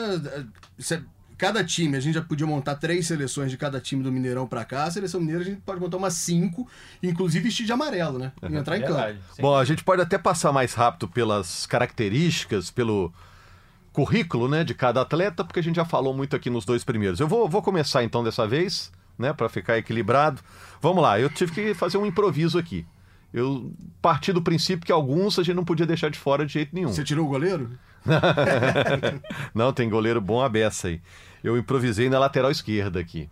[1.36, 4.64] cada time, a gente já podia montar três seleções de cada time do Mineirão para
[4.64, 4.84] cá.
[4.84, 6.66] A seleção mineira a gente pode montar umas cinco,
[7.02, 8.32] inclusive vestir de amarelo, né?
[8.42, 9.18] E entrar em campo.
[9.38, 13.12] Bom, a gente pode até passar mais rápido pelas características, pelo
[13.92, 17.18] currículo, né, de cada atleta, porque a gente já falou muito aqui nos dois primeiros.
[17.18, 20.40] Eu vou, vou começar então dessa vez, né, para ficar equilibrado.
[20.82, 22.84] Vamos lá, eu tive que fazer um improviso aqui.
[23.32, 26.74] Eu parti do princípio que alguns a gente não podia deixar de fora de jeito
[26.74, 26.88] nenhum.
[26.88, 27.70] Você tirou o goleiro?
[29.54, 31.00] não, tem goleiro bom a beça aí
[31.42, 33.28] eu improvisei na lateral esquerda aqui.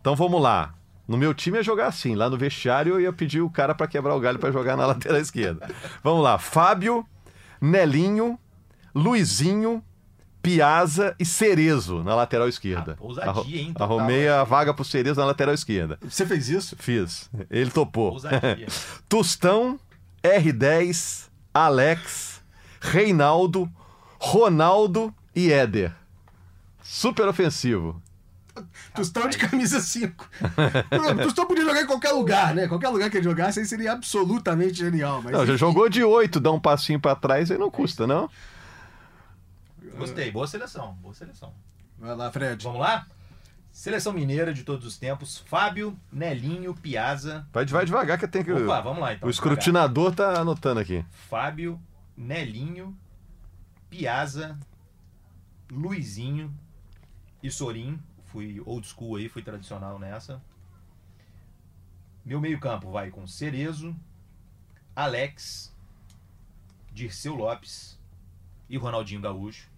[0.00, 0.74] Então vamos lá.
[1.06, 3.86] No meu time ia jogar assim, lá no vestiário eu ia pedir o cara para
[3.86, 5.68] quebrar o galho para jogar na lateral esquerda.
[6.02, 7.06] Vamos lá, Fábio,
[7.60, 8.38] Nelinho,
[8.94, 9.82] Luizinho,
[10.42, 12.96] Piazza e Cerezo na lateral esquerda.
[12.98, 13.72] Ah, ousadia, hein?
[13.72, 15.98] Total, Arrumei a vaga pro Cerezo na lateral esquerda.
[16.02, 16.76] Você fez isso?
[16.78, 17.30] Fiz.
[17.50, 18.16] Ele topou.
[19.08, 19.78] Tostão,
[20.22, 22.42] R10, Alex,
[22.80, 23.70] Reinaldo,
[24.18, 25.92] Ronaldo e Éder.
[26.90, 28.02] Super ofensivo.
[28.94, 30.30] Tostão de camisa 5.
[31.22, 32.66] Tostão podia jogar em qualquer lugar, né?
[32.66, 35.20] Qualquer lugar que ele jogasse, aí seria absolutamente genial.
[35.22, 38.30] Mas não, já jogou de 8, dá um passinho para trás, aí não custa, não?
[39.98, 41.52] Gostei, boa seleção, boa seleção.
[41.98, 42.64] Vai lá, Fred.
[42.64, 43.06] Vamos lá?
[43.70, 47.46] Seleção mineira de todos os tempos, Fábio, Nelinho, Piazza.
[47.52, 48.50] Vai, vai devagar que tem que.
[48.50, 49.28] Opa, vamos lá então.
[49.28, 50.36] O escrutinador devagar.
[50.36, 51.04] tá anotando aqui.
[51.28, 51.78] Fábio,
[52.16, 52.96] Nelinho,
[53.90, 54.58] Piazza,
[55.70, 56.50] Luizinho,
[57.42, 60.42] e Sorin, fui old school aí, fui tradicional nessa.
[62.24, 63.96] Meu meio-campo vai com Cerezo,
[64.94, 65.74] Alex,
[66.92, 67.98] Dirceu Lopes
[68.68, 69.70] e Ronaldinho Gaúcho.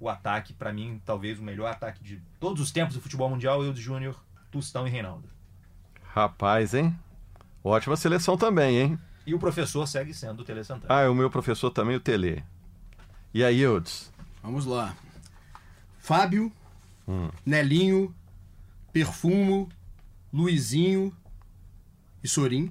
[0.00, 3.62] O ataque, para mim, talvez o melhor ataque de todos os tempos do futebol mundial,
[3.62, 5.28] eu de Júnior, Tustão e Reinaldo.
[6.04, 6.96] Rapaz, hein?
[7.62, 8.98] Ótima seleção também, hein?
[9.26, 11.02] E o professor segue sendo o Tele Santana.
[11.02, 12.44] Ah, o meu professor também, o Tele.
[13.32, 14.12] E aí, Eudes?
[14.42, 14.94] Vamos lá.
[16.04, 16.52] Fábio,
[17.08, 17.30] hum.
[17.46, 18.14] Nelinho,
[18.92, 19.70] Perfumo,
[20.30, 21.10] Luizinho
[22.22, 22.70] e Sorim.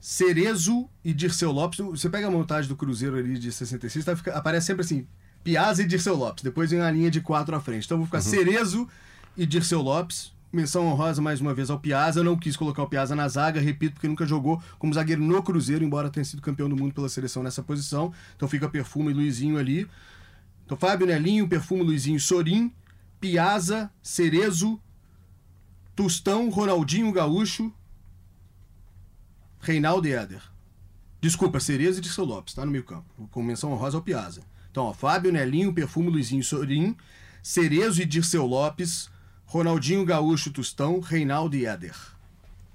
[0.00, 1.78] Cerezo e Dirceu Lopes.
[1.78, 5.06] Você pega a montagem do Cruzeiro ali de 66, tá, fica, aparece sempre assim:
[5.44, 6.42] Piazza e Dirceu Lopes.
[6.42, 7.84] Depois vem a linha de quatro à frente.
[7.84, 8.24] Então vou ficar uhum.
[8.24, 8.88] Cerezo
[9.36, 10.34] e Dirceu Lopes.
[10.52, 12.18] Menção honrosa mais uma vez ao Piazza.
[12.20, 15.40] Eu não quis colocar o Piazza na zaga, repito, porque nunca jogou como zagueiro no
[15.44, 18.12] Cruzeiro, embora tenha sido campeão do mundo pela seleção nessa posição.
[18.34, 19.88] Então fica Perfumo e Luizinho ali.
[20.64, 22.72] Então, Fábio Nelinho, Perfume Luizinho Sorim,
[23.20, 24.80] Piazza, Cerezo,
[25.94, 27.72] Tustão, Ronaldinho Gaúcho,
[29.60, 30.42] Reinaldo e Éder.
[31.20, 33.28] Desculpa, Cerezo e Dirceu Lopes, tá no meio campo.
[33.30, 34.42] Com menção honrosa ao Piazza.
[34.70, 36.96] Então, ó, Fábio Nelinho, Perfume Luizinho Sorim,
[37.42, 39.08] Cerezo e Dirceu Lopes,
[39.46, 41.94] Ronaldinho Gaúcho, Tustão, Reinaldo e Éder.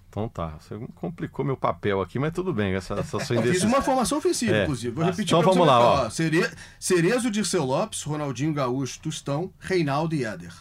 [0.09, 3.69] Então tá, você complicou meu papel aqui, mas tudo bem, essa, essa sua indecisão.
[3.69, 4.63] Fiz uma formação ofensiva, é.
[4.63, 4.93] inclusive.
[4.93, 6.09] Vou repetir Então vamos lá, ó.
[6.09, 6.49] Cere...
[6.79, 10.51] Cerezo, Dirceu Lopes, Ronaldinho Gaúcho, Tustão, Reinaldo e Éder.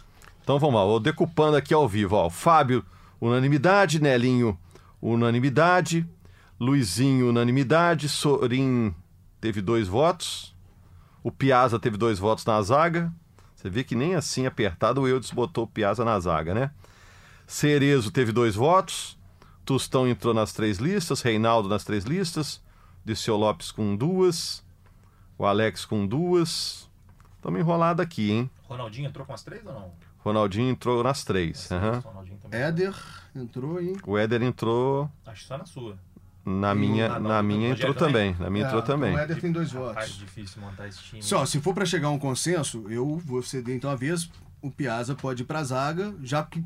[0.42, 2.28] Então vamos lá, vou decupando aqui ao vivo, ó.
[2.28, 2.84] Fábio,
[3.20, 4.59] unanimidade, Nelinho,
[5.01, 6.07] unanimidade,
[6.61, 8.94] Luizinho, unanimidade, Sorim
[9.40, 10.55] teve dois votos,
[11.22, 13.12] o Piazza teve dois votos na zaga.
[13.55, 16.70] Você vê que nem assim apertado o Eudes botou o Piazza na zaga, né?
[17.46, 19.18] Cerezo teve dois votos,
[19.69, 22.59] Tostão entrou nas três listas, Reinaldo nas três listas,
[23.05, 24.64] Diceu Lopes com duas,
[25.37, 26.89] o Alex com duas.
[27.37, 28.51] Estamos enrolados aqui, hein?
[28.62, 29.93] Ronaldinho entrou com as três ou não?
[30.21, 31.69] Ronaldinho entrou nas três.
[31.71, 32.01] Uhum.
[32.51, 32.95] Éder
[33.37, 33.99] entrou, hein?
[34.07, 35.11] O Éder entrou.
[35.27, 35.99] Acho só na sua.
[36.47, 38.33] Na minha, na, na minha entrou também.
[38.33, 38.45] também.
[38.47, 39.14] Na minha é, entrou também.
[39.14, 39.97] O Éder tem dois votos.
[39.97, 41.23] Rapaz, difícil montar esse time.
[41.23, 44.31] Só, se for para chegar a um consenso, eu vou ceder então a vez.
[44.62, 46.64] O Piazza pode ir para zaga, já que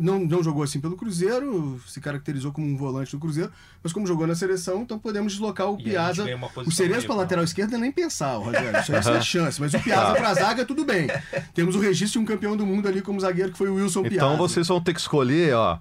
[0.00, 3.50] não, não jogou assim pelo Cruzeiro, se caracterizou como um volante do Cruzeiro,
[3.82, 6.24] mas como jogou na seleção, então podemos deslocar o Piazza.
[6.66, 8.78] O Cerezo para lateral esquerda nem pensar, Rogério.
[8.78, 9.60] Isso aí é chance.
[9.60, 11.08] Mas o Piazza para zaga, tudo bem.
[11.54, 14.00] Temos o registro de um campeão do mundo ali como zagueiro, que foi o Wilson
[14.00, 14.26] então, Piazza.
[14.26, 15.78] Então vocês vão ter que escolher, ó.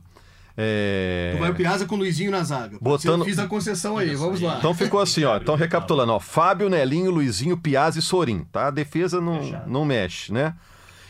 [0.56, 1.32] É...
[1.36, 2.78] Tu vai o Piazza com o Luizinho na zaga.
[2.82, 3.22] Botando...
[3.22, 4.46] Eu fiz a concessão aí, Isso vamos aí.
[4.46, 4.58] lá.
[4.58, 5.38] Então ficou assim, ó.
[5.38, 6.20] Então recapitulando, ó.
[6.20, 8.68] Fábio, Nelinho, Luizinho, Piazza e Sorim, tá?
[8.68, 9.70] A defesa não, Fechado.
[9.70, 10.54] não mexe, né?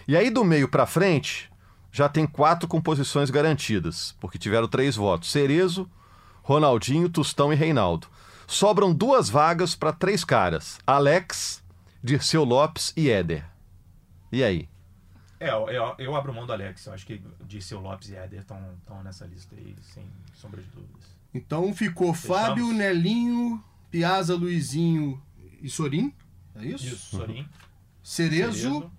[0.07, 1.48] E aí do meio pra frente,
[1.91, 5.31] já tem quatro composições garantidas, porque tiveram três votos.
[5.31, 5.89] Cerezo,
[6.43, 8.07] Ronaldinho, Tustão e Reinaldo.
[8.47, 10.79] Sobram duas vagas pra três caras.
[10.85, 11.63] Alex,
[12.03, 13.45] Dirceu Lopes e Éder.
[14.31, 14.69] E aí?
[15.39, 16.85] É, eu, eu, abro mão do Alex.
[16.85, 21.03] Eu acho que Dirceu Lopes e Éder estão nessa lista aí, sem sombra de dúvidas.
[21.33, 25.21] Então ficou Fábio, Nelinho, Piazza, Luizinho
[25.61, 26.13] e Sorim.
[26.55, 26.85] É isso?
[26.85, 27.47] Isso, Sorin.
[28.03, 28.91] Cerezo, Cerezo.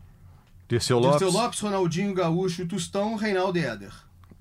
[0.70, 1.18] Dirceu Lopes?
[1.18, 3.92] Dirceu Lopes, Ronaldinho, Gaúcho, Tustão, Reinaldo e Éder.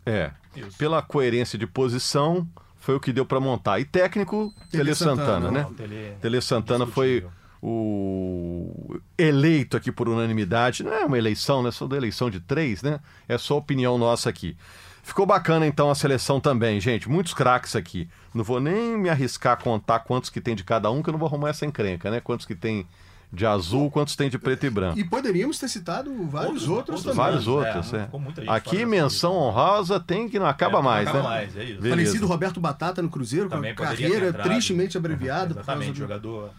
[0.06, 0.32] É.
[0.56, 0.78] Isso.
[0.78, 2.48] Pela coerência de posição,
[2.80, 3.80] foi o que deu pra montar.
[3.80, 5.62] E técnico, Tele Tele Santana, Santana, né?
[5.64, 7.26] Não, Tele, Tele Santana foi
[7.62, 10.84] o eleito aqui por unanimidade.
[10.84, 11.72] Não é uma eleição, né?
[11.72, 13.00] Só da eleição de três, né?
[13.28, 14.56] É só opinião nossa aqui.
[15.02, 17.10] Ficou bacana então a seleção também, gente.
[17.10, 18.08] Muitos craques aqui.
[18.36, 21.14] Não vou nem me arriscar a contar quantos que tem de cada um, que eu
[21.14, 22.22] não vou arrumar essa encrenca, né?
[22.22, 22.86] Quantos que tem
[23.32, 24.98] de azul, quantos tem de preto e branco.
[25.00, 27.18] E poderíamos ter citado vários outros, também.
[27.18, 28.10] Vários É, outros, não é.
[28.36, 31.30] gente Aqui menção honrosa tem que não acaba É, não mais, acaba né?
[31.30, 31.82] mais, é isso.
[31.82, 31.90] Beleza.
[31.90, 34.50] Falecido Roberto Batata no Cruzeiro, com Também a poderia ter carreira entrado.
[34.50, 35.52] tristemente abreviada.
[35.54, 36.50] Exatamente, do- jogador.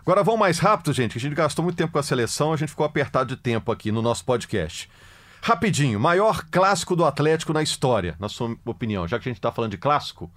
[0.00, 2.56] Agora vamos mais rápido, gente, que a gente gastou muito tempo com a seleção, a
[2.56, 4.90] gente ficou apertado de tempo aqui no nosso podcast.
[5.40, 9.50] Rapidinho, maior clássico do Atlético na história, na sua opinião, já que a gente está
[9.50, 10.30] falando de clássico,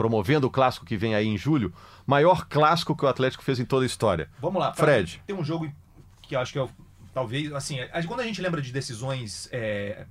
[0.00, 1.74] promovendo o clássico que vem aí em julho,
[2.06, 4.30] maior clássico que o Atlético fez em toda a história.
[4.40, 4.72] Vamos lá.
[4.72, 5.22] Fred.
[5.26, 5.70] Tem um jogo
[6.22, 6.70] que eu acho que eu,
[7.12, 7.76] talvez, assim,
[8.08, 10.06] quando a gente lembra de decisões é,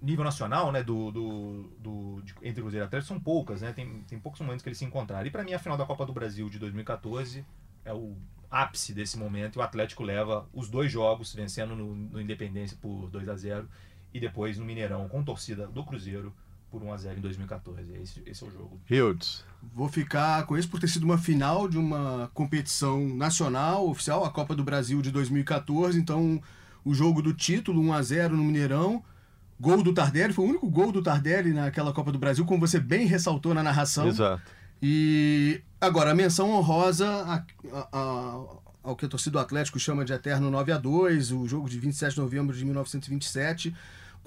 [0.00, 3.72] nível nacional, né, do, do, do- de- entre Cruzeiro e Atlético, são poucas, né?
[3.72, 5.26] Tem, tem poucos momentos que eles se encontraram.
[5.26, 7.44] E para mim, a final da Copa do Brasil de 2014
[7.84, 8.16] é o
[8.48, 13.10] ápice desse momento e o Atlético leva os dois jogos, vencendo no, no Independência por
[13.10, 13.68] 2 a 0
[14.14, 16.32] e depois no Mineirão com torcida do Cruzeiro
[16.70, 17.92] por 1 a 0 em 2014.
[18.02, 18.78] Esse, esse é o jogo.
[18.90, 19.44] Hildes.
[19.74, 24.30] Vou ficar com isso por ter sido uma final de uma competição nacional, oficial, a
[24.30, 25.98] Copa do Brasil de 2014.
[25.98, 26.40] Então,
[26.84, 29.02] o jogo do título, 1 a 0 no Mineirão.
[29.60, 32.78] Gol do Tardelli, foi o único gol do Tardelli naquela Copa do Brasil, como você
[32.78, 34.06] bem ressaltou na narração.
[34.06, 34.40] Exato.
[34.80, 38.44] E agora, a menção honrosa a- a- a-
[38.84, 41.76] ao que a torcida do Atlético chama de Eterno 9 a 2 o jogo de
[41.80, 43.74] 27 de novembro de 1927,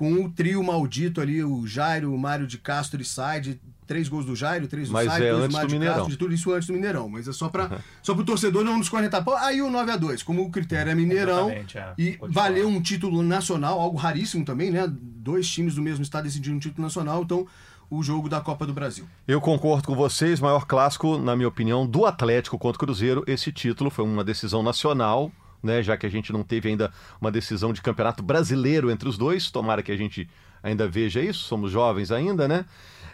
[0.01, 4.25] com o trio maldito ali, o Jairo, o Mário de Castro e Said, três gols
[4.25, 5.95] do Jairo, três do Mas Said, é dois antes Mário do de Mineirão.
[5.97, 8.79] Castro, de tudo isso antes do Mineirão, mas é só para só pro torcedor não
[8.79, 9.23] nos cornetar.
[9.23, 11.63] Pô, aí o 9 a 2 como o critério é Mineirão, é.
[11.99, 14.91] e valeu um título nacional, algo raríssimo também, né?
[14.91, 17.45] Dois times do mesmo estado decidindo um título nacional, então
[17.87, 19.05] o jogo da Copa do Brasil.
[19.27, 23.23] Eu concordo com vocês, maior clássico, na minha opinião, do Atlético contra o Cruzeiro.
[23.27, 25.31] Esse título foi uma decisão nacional,
[25.61, 25.81] né?
[25.81, 29.51] Já que a gente não teve ainda uma decisão de campeonato brasileiro entre os dois.
[29.51, 30.29] Tomara que a gente
[30.63, 32.65] ainda veja isso, somos jovens ainda, né?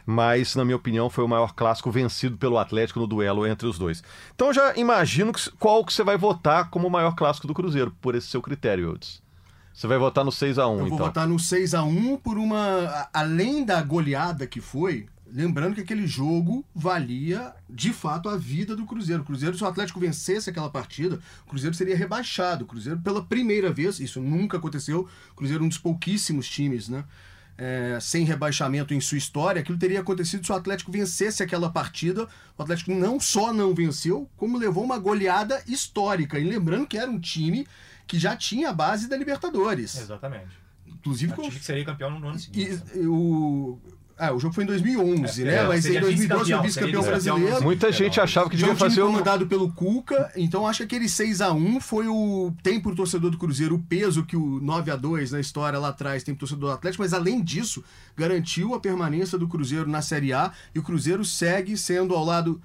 [0.06, 3.78] Mas, na minha opinião, foi o maior clássico vencido pelo Atlético no duelo entre os
[3.78, 4.02] dois.
[4.34, 8.16] Então já imagino qual que você vai votar como o maior clássico do Cruzeiro, por
[8.16, 9.22] esse seu critério, Eudes.
[9.74, 10.98] Você vai votar no 6 a 1 Eu vou então.
[10.98, 13.08] votar no 6 a 1 por uma.
[13.14, 18.86] Além da goleada que foi, lembrando que aquele jogo valia de fato a vida do
[18.86, 19.22] Cruzeiro.
[19.22, 22.64] O Cruzeiro, se o Atlético vencesse aquela partida, o Cruzeiro seria rebaixado.
[22.64, 25.08] O Cruzeiro, pela primeira vez, isso nunca aconteceu.
[25.32, 27.04] O Cruzeiro é um dos pouquíssimos times, né?
[27.58, 32.28] é, sem rebaixamento em sua história, aquilo teria acontecido se o Atlético vencesse aquela partida.
[32.58, 36.38] O Atlético não só não venceu, como levou uma goleada histórica.
[36.38, 37.68] E lembrando que era um time
[38.06, 39.98] que já tinha a base da Libertadores.
[39.98, 40.60] Exatamente.
[40.86, 42.82] Inclusive com time que seria campeão no ano seguinte.
[42.94, 43.80] e, e o
[44.18, 45.56] ah, o jogo foi em 2011, É, né?
[45.56, 47.64] é, Mas em seria 2012 foi vice-campeão, brasileiro.
[47.64, 49.12] Muita gente achava que é devia um time fazer um...
[49.12, 53.30] comandado pelo Cuca, então acho que aquele 6 a 1 foi o tem pro torcedor
[53.30, 56.42] do Cruzeiro o peso que o 9 a 2 na história lá atrás tem pro
[56.48, 57.84] torcedor do Atlético, mas além disso,
[58.16, 62.60] garantiu a permanência do Cruzeiro na Série A e o Cruzeiro segue sendo ao lado,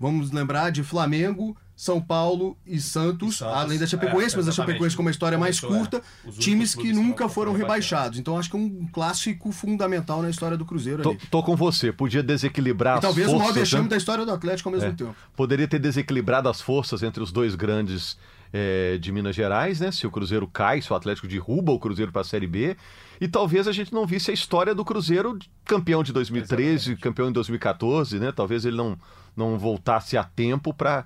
[0.00, 4.48] vamos lembrar, de Flamengo, São Paulo e Santos, E Santos, além da Chapecoense, é, mas
[4.48, 4.52] a.
[4.52, 8.18] Chapecoense com uma história mais é, curta, únicos times que nunca foram rebaixados.
[8.18, 11.18] Então acho que é um clássico fundamental na história do Cruzeiro Tô, ali.
[11.30, 13.88] tô com você, podia desequilibrar E as talvez o forças, maior vexame né?
[13.90, 14.92] da história do Atlético ao mesmo É.
[14.94, 15.14] tempo.
[15.36, 18.16] Poderia ter desequilibrado as forças entre os dois grandes
[18.52, 19.92] é, de Minas Gerais, né?
[19.92, 22.74] Se o Cruzeiro cai, se o Atlético derruba o Cruzeiro para a Série B.
[23.20, 27.00] E talvez a gente não visse a história do Cruzeiro campeão de 2013, Exatamente.
[27.02, 28.32] campeão em 2014, né?
[28.32, 28.96] Talvez ele não,
[29.36, 31.04] não voltasse a tempo para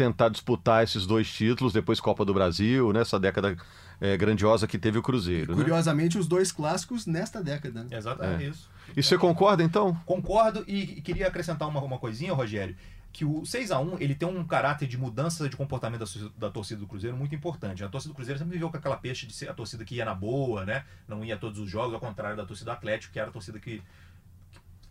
[0.00, 3.54] tentar disputar esses dois títulos, depois Copa do Brasil, nessa década
[4.00, 5.52] é, grandiosa que teve o Cruzeiro.
[5.52, 5.58] Né?
[5.58, 7.84] Curiosamente, os dois clássicos nesta década.
[7.84, 7.98] né?
[7.98, 8.48] Exatamente É.
[8.48, 8.70] isso.
[8.96, 9.94] E você concorda então?
[10.06, 12.74] Concordo e, e queria acrescentar uma, uma coisinha, Rogério.
[13.12, 16.50] que o 6 a 1 ele tem um caráter de mudança de comportamento da, da,
[16.50, 17.84] torcida do Cruzeiro muito importante.
[17.84, 20.04] A torcida do Cruzeiro sempre viveu com aquela peixe de ser a torcida que ia
[20.06, 20.84] na boa, né?
[21.06, 23.32] Não ia a todos os jogos, ao contrário da torcida do Atlético, que era a
[23.32, 23.82] torcida que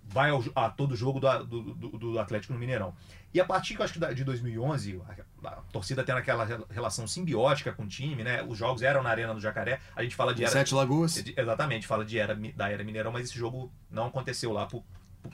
[0.10, 2.94] vai ao, a todo jogo do, do, do, Atlético no Mineirão.
[3.34, 5.02] E a partir eu acho que de 2011,
[5.44, 8.44] a, torcida tendo aquela relação simbiótica com o time, né?
[8.44, 9.80] Os jogos eram na Arena do Jacaré.
[9.96, 11.24] A gente fala de era, Sete Lagoas.
[11.38, 14.84] Exatamente, fala de era da era Mineirão, mas esse jogo não aconteceu lá por,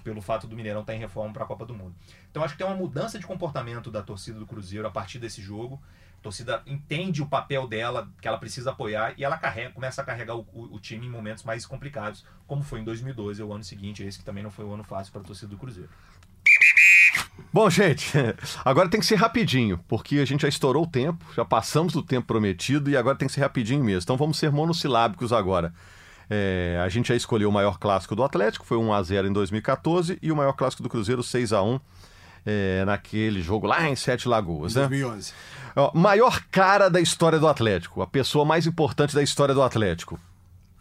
[0.04, 1.96] pelo fato do Mineirão estar em reforma para a Copa do Mundo.
[2.30, 5.42] Então acho que tem uma mudança de comportamento da torcida do Cruzeiro a partir desse
[5.42, 5.82] jogo.
[6.20, 10.06] A torcida entende o papel dela, que ela precisa apoiar, e ela carrega, começa a
[10.06, 13.64] carregar o, o, o time em momentos mais complicados, como foi em 2012, o ano
[13.64, 15.90] seguinte, esse que também não foi um ano fácil para a torcida do Cruzeiro.
[17.52, 18.12] Bom, gente,
[18.66, 22.02] agora tem que ser rapidinho, porque a gente já estourou o tempo, já passamos do
[22.02, 24.02] tempo prometido e agora tem que ser rapidinho mesmo.
[24.04, 25.74] Então vamos ser monossilábicos agora.
[26.30, 29.34] É, a gente já escolheu o maior clássico do Atlético, foi 1 a 0 em
[29.34, 31.80] 2014, e o maior clássico do Cruzeiro, 6 a 1
[32.46, 34.76] é, naquele jogo lá em Sete Lagoas.
[34.76, 35.32] Em 2011.
[35.32, 35.38] Né?
[35.76, 40.20] Ó, maior cara da história do Atlético, a pessoa mais importante da história do Atlético.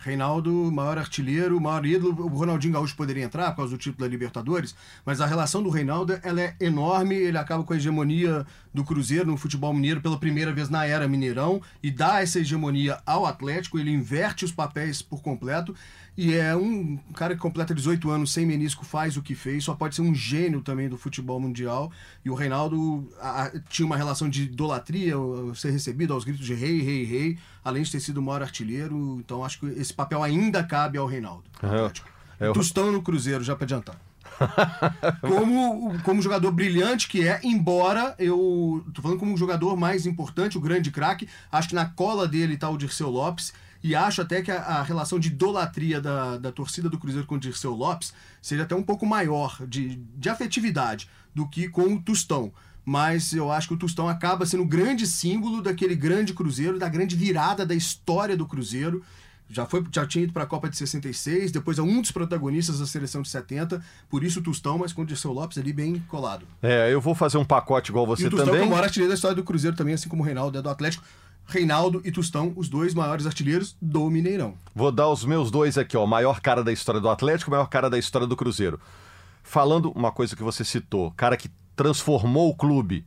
[0.05, 2.27] Reinaldo, maior artilheiro, maior ídolo.
[2.27, 4.75] O Ronaldinho Gaúcho poderia entrar por causa do título da Libertadores,
[5.05, 7.15] mas a relação do Reinaldo ela é enorme.
[7.15, 11.09] Ele acaba com a hegemonia do Cruzeiro no futebol mineiro pela primeira vez na era
[11.09, 13.79] Mineirão e dá essa hegemonia ao Atlético.
[13.79, 15.75] Ele inverte os papéis por completo
[16.17, 19.75] e é um cara que completa 18 anos sem menisco, faz o que fez, só
[19.75, 21.91] pode ser um gênio também do futebol mundial.
[22.25, 25.15] E o Reinaldo a, tinha uma relação de idolatria,
[25.57, 29.19] ser recebido aos gritos de rei, rei, rei, além de ter sido o maior artilheiro.
[29.19, 31.45] Então acho que esse papel ainda cabe ao Reinaldo.
[32.39, 33.97] É, é, Tostão no Cruzeiro, já para adiantar.
[35.21, 40.59] como, como jogador brilhante que é, embora eu tô falando como um jogador mais importante,
[40.59, 43.53] o grande craque, acho que na cola dele tá o Dirceu Lopes
[43.85, 47.35] e acho até que a, a, relação de idolatria da, da torcida do Cruzeiro com
[47.35, 52.01] o Dirceu Lopes seja até um pouco maior de, de afetividade do que com o
[52.01, 52.51] Tostão.
[52.83, 56.89] Mas eu acho que o Tostão acaba sendo o grande símbolo daquele grande Cruzeiro, da
[56.89, 59.05] grande virada da história do Cruzeiro.
[59.51, 62.79] Já, foi, já tinha ido para a Copa de 66, depois é um dos protagonistas
[62.79, 66.03] da seleção de 70, por isso o Tostão, mas com o Dirceu Lopes ali bem
[66.09, 66.47] colado.
[66.63, 68.63] É, eu vou fazer um pacote igual você e o Tostão também.
[68.63, 70.71] é o maior artilheiro da história do Cruzeiro também, assim como o Reinaldo é do
[70.71, 71.05] Atlético.
[71.47, 74.55] Reinaldo e Tostão, os dois maiores artilheiros do Mineirão.
[74.75, 76.07] Vou dar os meus dois aqui, ó.
[76.07, 78.81] Maior cara da história do Atlético, maior cara da história do Cruzeiro.
[79.43, 83.05] Falando uma coisa que você citou, cara que transformou o clube.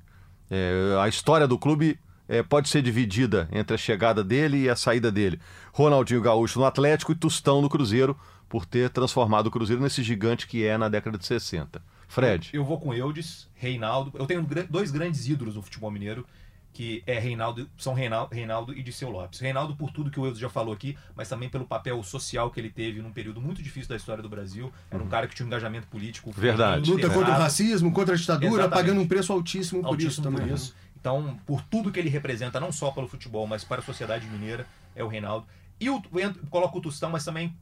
[0.49, 4.75] É, a história do clube é, pode ser dividida entre a chegada dele e a
[4.75, 5.39] saída dele.
[5.73, 8.17] Ronaldinho Gaúcho no Atlético e Tostão no Cruzeiro,
[8.47, 11.81] por ter transformado o Cruzeiro nesse gigante que é na década de 60.
[12.07, 12.49] Fred.
[12.53, 14.11] Eu vou com Eudes, Reinaldo.
[14.17, 16.25] Eu tenho dois grandes ídolos no futebol mineiro
[16.77, 19.39] que é Reinaldo, são Reinaldo, Reinaldo e Disseu Lopes.
[19.39, 22.59] Reinaldo por tudo que o Eudes já falou aqui, mas também pelo papel social que
[22.59, 24.71] ele teve num período muito difícil da história do Brasil.
[24.91, 25.09] Era um uhum.
[25.09, 26.31] cara que tinha um engajamento político.
[26.31, 26.87] Verdade.
[26.87, 28.75] Luta contra o racismo, contra a ditadura, Exatamente.
[28.75, 30.47] pagando um preço altíssimo por altíssimo isso também.
[30.49, 30.75] Por isso.
[30.99, 34.67] Então, por tudo que ele representa, não só pelo futebol, mas para a sociedade mineira,
[34.95, 35.47] é o Reinaldo.
[35.79, 35.99] E o,
[36.51, 37.57] coloco o Tostão, mas também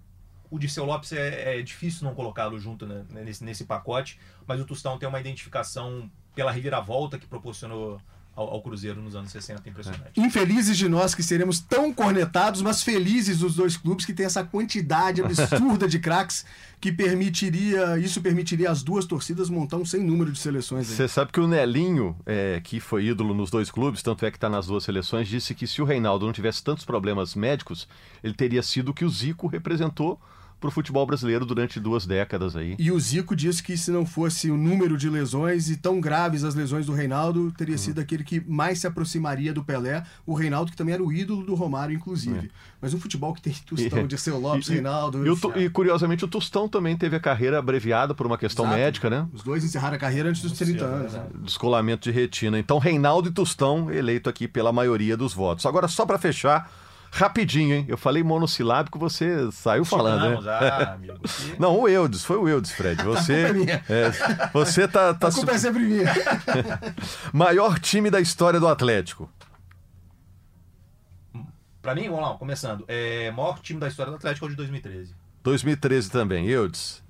[0.52, 4.66] o Disseu Lopes é, é difícil não colocá-lo junto né, nesse, nesse pacote, mas o
[4.66, 8.02] Tostão tem uma identificação pela reviravolta que proporcionou
[8.36, 10.20] ao, ao, Cruzeiro nos anos 60, impressionante.
[10.20, 14.44] Infelizes de nós que seremos tão cornetados, mas felizes dos dois clubes que tem essa
[14.44, 16.46] quantidade absurda de craques
[16.80, 20.88] que permitiria, isso permitiria às duas torcidas montar um sem número de seleções.
[20.88, 24.38] Você sabe que o Nelinho, é, que foi ídolo nos dois clubes, tanto é que
[24.38, 27.88] está nas duas seleções, disse que se o Reinaldo não tivesse tantos problemas médicos,
[28.24, 30.20] ele teria sido o que o Zico representou
[30.66, 32.76] para o futebol brasileiro durante duas décadas aí.
[32.80, 36.44] E o Zico disse que se não fosse o número de lesões e tão graves
[36.44, 37.80] as lesões do Reinaldo, teria uhum.
[37.80, 40.04] sido aquele que mais se aproximaria do Pelé.
[40.26, 42.48] O Reinaldo, que também era o ídolo do Romário, inclusive.
[42.48, 42.50] É.
[42.82, 45.24] Mas um futebol que tem Tostão, de seu Lopes, e, Reinaldo.
[45.26, 48.80] E, e, curiosamente o Tostão também teve a carreira abreviada por uma questão Exato.
[48.80, 49.28] médica, né?
[49.34, 51.14] Os dois encerraram a carreira antes dos 30 anos.
[51.14, 51.26] Né?
[51.44, 52.58] Descolamento de retina.
[52.58, 55.66] Então, Reinaldo e Tostão eleito aqui pela maioria dos votos.
[55.66, 56.72] Agora, só para fechar
[57.16, 57.86] Rapidinho, hein?
[57.88, 60.52] Eu falei monossilábico, você saiu falando, né?
[60.52, 61.14] Ah, amigo.
[61.58, 63.02] Não, o Eudes, foi o Eudes, Fred.
[63.06, 63.54] Você,
[63.88, 64.12] é,
[64.52, 65.30] você tá, tá.
[65.30, 66.14] A culpa é sempre minha.
[67.32, 69.30] Maior time da história do Atlético.
[71.82, 72.84] Pra mim, vamos lá, começando.
[72.86, 75.16] É, maior time da história do Atlético é o de 2013.
[75.42, 77.02] 2013 também, Eudes.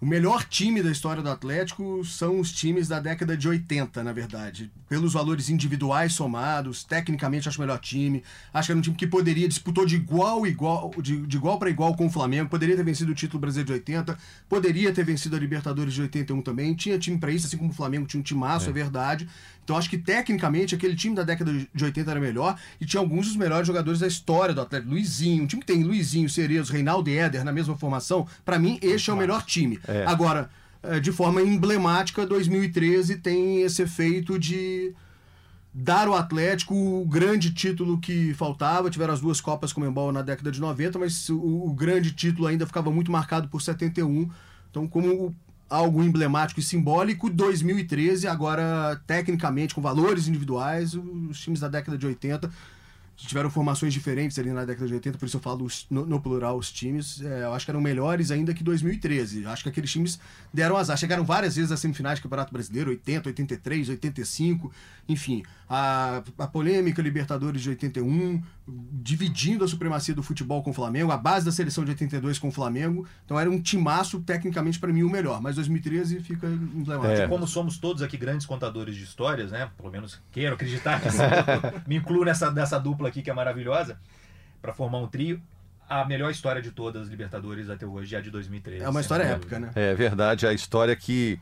[0.00, 4.14] O melhor time da história do Atlético são os times da década de 80, na
[4.14, 4.72] verdade.
[4.88, 8.22] Pelos valores individuais somados, tecnicamente acho o melhor time.
[8.50, 11.68] Acho que era um time que poderia disputou de igual igual de, de igual para
[11.68, 14.16] igual com o Flamengo, poderia ter vencido o título brasileiro de 80,
[14.48, 16.74] poderia ter vencido a Libertadores de 81 também.
[16.74, 19.28] Tinha time para isso, assim como o Flamengo tinha um timaço, é, é verdade.
[19.70, 23.28] Então acho que tecnicamente aquele time da década de 80 era melhor e tinha alguns
[23.28, 24.90] dos melhores jogadores da história do Atlético.
[24.90, 28.80] Luizinho, um time que tem Luizinho, Cerezo, Reinaldo e Éder na mesma formação, para mim
[28.82, 29.78] este é o melhor time.
[29.86, 30.04] É.
[30.08, 30.50] Agora,
[30.82, 34.92] é, de forma emblemática, 2013 tem esse efeito de
[35.72, 38.90] dar ao Atlético o grande título que faltava.
[38.90, 42.66] Tiveram as duas Copas Comembol na década de 90, mas o, o grande título ainda
[42.66, 44.28] ficava muito marcado por 71.
[44.68, 45.32] Então, como
[45.70, 52.06] algo emblemático e simbólico, 2013, agora tecnicamente, com valores individuais, os times da década de
[52.06, 52.50] 80
[53.26, 56.56] tiveram formações diferentes ali na década de 80, por isso eu falo no, no plural
[56.56, 57.20] os times.
[57.20, 59.46] É, eu acho que eram melhores ainda que 2013.
[59.46, 60.18] Acho que aqueles times
[60.52, 60.96] deram azar.
[60.96, 64.72] Chegaram várias vezes às semifinais do Campeonato Brasileiro, 80, 83, 85,
[65.08, 65.42] enfim.
[65.72, 71.16] A, a polêmica Libertadores de 81, dividindo a supremacia do futebol com o Flamengo, a
[71.16, 73.06] base da seleção de 82 com o Flamengo.
[73.24, 75.40] Então era um timaço, tecnicamente, para mim, o melhor.
[75.40, 77.22] Mas 2013 fica emblemático.
[77.22, 77.28] É.
[77.28, 79.70] Como somos todos aqui grandes contadores de histórias, né?
[79.76, 81.08] Pelo menos quero acreditar que
[81.88, 83.96] me incluo nessa, nessa dupla aqui que é maravilhosa,
[84.60, 85.40] para formar um trio.
[85.88, 88.82] A melhor história de todas as Libertadores até hoje é a de 2013.
[88.82, 89.70] É uma história épica, né?
[89.76, 91.38] É verdade, a história que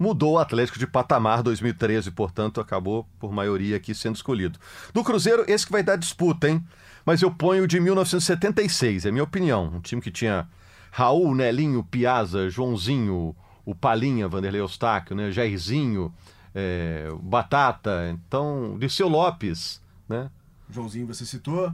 [0.00, 4.58] mudou o Atlético de patamar 2013, portanto, acabou por maioria aqui sendo escolhido.
[4.94, 6.66] Do Cruzeiro, esse que vai dar disputa, hein?
[7.04, 9.66] Mas eu ponho de 1976, é minha opinião.
[9.74, 10.48] Um time que tinha
[10.90, 15.30] Raul, Nelinho, Piazza, Joãozinho, o Palinha, Vanderlei Eustáquio, né?
[15.30, 16.12] Jairzinho,
[16.54, 20.30] é, Batata, então, Disseu Lopes, né?
[20.70, 21.70] Joãozinho, você citou.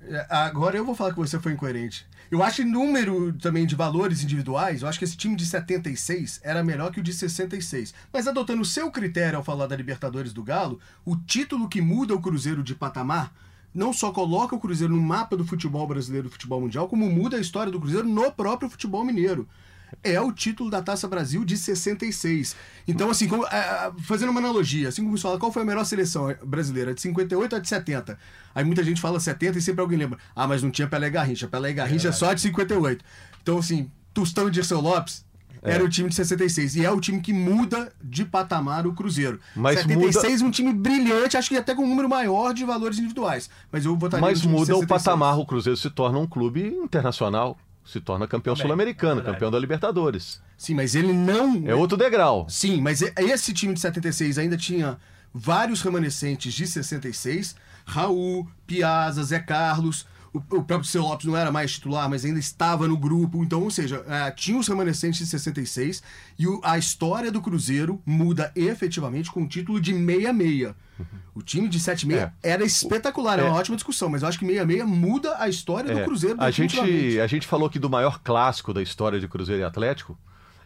[0.00, 2.06] É, agora eu vou falar que você foi incoerente.
[2.30, 6.40] Eu acho que número também de valores individuais, eu acho que esse time de 76
[6.44, 7.94] era melhor que o de 66.
[8.12, 12.14] Mas adotando o seu critério ao falar da Libertadores do Galo, o título que muda
[12.14, 13.32] o Cruzeiro de patamar
[13.74, 17.08] não só coloca o Cruzeiro no mapa do futebol brasileiro e do futebol mundial, como
[17.08, 19.48] muda a história do Cruzeiro no próprio futebol mineiro
[20.02, 22.56] é o título da Taça Brasil de 66.
[22.86, 25.84] Então, assim, como, é, fazendo uma analogia, assim como você fala, qual foi a melhor
[25.84, 28.18] seleção brasileira, de 58 ou de 70?
[28.54, 31.10] Aí muita gente fala 70 e sempre alguém lembra, ah, mas não tinha Pelé e
[31.10, 33.04] Garrincha, Pelé e Garrincha é, é só de 58.
[33.42, 35.24] Então, assim, Tostão e Dirceu Lopes
[35.62, 35.72] é.
[35.72, 36.76] era o time de 66.
[36.76, 39.40] E é o time que muda de patamar o Cruzeiro.
[39.54, 40.48] Mas 76, muda...
[40.48, 43.48] um time brilhante, acho que até com um número maior de valores individuais.
[43.70, 47.58] Mas eu votaria Mas muda o patamar, o Cruzeiro se torna um clube internacional
[47.88, 50.42] se torna campeão sul-americano, é campeão da Libertadores.
[50.58, 51.66] Sim, mas ele não.
[51.66, 52.46] É outro degrau.
[52.46, 54.98] Sim, mas esse time de 76 ainda tinha
[55.32, 57.56] vários remanescentes de 66.
[57.86, 60.06] Raul, Piazza, Zé Carlos.
[60.32, 63.42] O, o próprio Seu Lopes não era mais titular, mas ainda estava no grupo.
[63.42, 66.02] Então, ou seja, é, tinha os remanescentes de 66
[66.38, 70.74] e o, a história do Cruzeiro muda efetivamente com o título de 66.
[71.34, 72.32] O time de 7-6 é.
[72.42, 73.44] era espetacular, é.
[73.44, 76.04] uma ótima discussão, mas eu acho que 6-6 muda a história do é.
[76.04, 76.36] Cruzeiro.
[76.40, 80.18] A gente, a gente falou aqui do maior clássico da história de Cruzeiro e Atlético,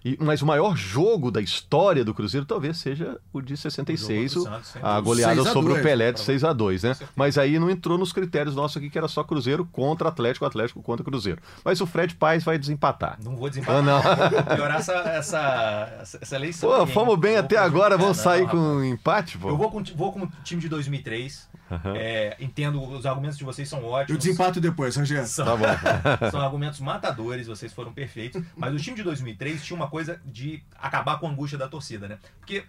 [0.04, 4.42] e, mas o maior jogo da história do Cruzeiro talvez seja o de 66, o
[4.42, 6.96] Santos, a goleada sobre 2, o Pelé de 6 a 2 né?
[7.14, 10.82] Mas aí não entrou nos critérios nossos aqui, que era só Cruzeiro contra Atlético, Atlético
[10.82, 11.40] contra Cruzeiro.
[11.64, 13.18] Mas o Fred Paz vai desempatar.
[13.22, 13.78] Não vou desempatar.
[13.78, 14.02] Ah, não.
[14.02, 16.70] Vou piorar essa, essa, essa eleição.
[16.70, 19.48] Pô, fomos bem até agora, vamos sair não, com um empate, pô.
[19.48, 21.48] Eu vou com, vou com o time de 2003.
[21.72, 21.96] Uhum.
[21.96, 24.10] É, entendo, os argumentos de vocês são ótimos.
[24.10, 25.26] Eu desempato depois, Rogério.
[25.26, 25.64] São, tá bom.
[26.30, 28.42] são argumentos matadores, vocês foram perfeitos.
[28.54, 32.06] Mas o time de 2003 tinha uma coisa de acabar com a angústia da torcida,
[32.08, 32.18] né?
[32.38, 32.64] Porque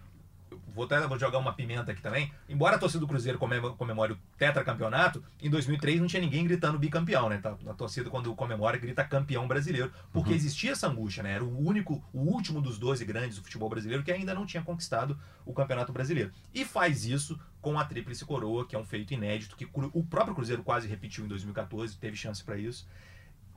[0.73, 2.31] vou, até, vou jogar uma pimenta aqui também.
[2.49, 7.29] Embora a torcida do Cruzeiro comemore o tetracampeonato, em 2003 não tinha ninguém gritando bicampeão,
[7.29, 7.37] né?
[7.37, 9.91] Tá, a torcida, quando comemora, grita campeão brasileiro.
[10.11, 10.35] Porque uhum.
[10.35, 11.33] existia essa angústia, né?
[11.33, 14.63] Era o único, o último dos 12 grandes do futebol brasileiro que ainda não tinha
[14.63, 16.31] conquistado o campeonato brasileiro.
[16.53, 20.35] E faz isso com a Tríplice Coroa, que é um feito inédito, que o próprio
[20.35, 22.87] Cruzeiro quase repetiu em 2014, teve chance para isso.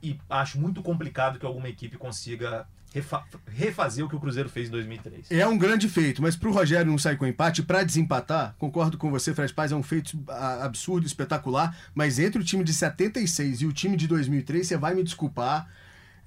[0.01, 4.67] E acho muito complicado que alguma equipe consiga refa refazer o que o Cruzeiro fez
[4.67, 5.31] em 2003.
[5.31, 8.97] É um grande feito, mas para o Rogério não sair com empate, para desempatar, concordo
[8.97, 13.61] com você, Fred Paz, é um feito absurdo, espetacular, mas entre o time de 76
[13.61, 15.67] e o time de 2003, você vai me desculpar,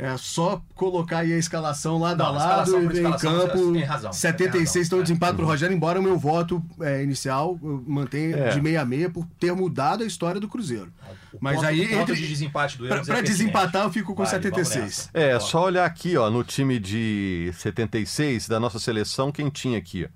[0.01, 3.72] é só colocar aí a escalação lado a lado e em campo.
[3.72, 7.59] Tem razão, 76 estão de empate para o Rogério, embora o meu voto é, inicial
[7.62, 8.48] mantenha é.
[8.48, 10.90] de meia a meia por ter mudado a história do Cruzeiro.
[11.32, 14.30] O Mas ponto, aí entre de desempate do Para é desempatar eu fico com Vai,
[14.30, 15.11] 76.
[15.12, 20.09] É, só olhar aqui, ó, no time de 76 da nossa seleção, quem tinha aqui,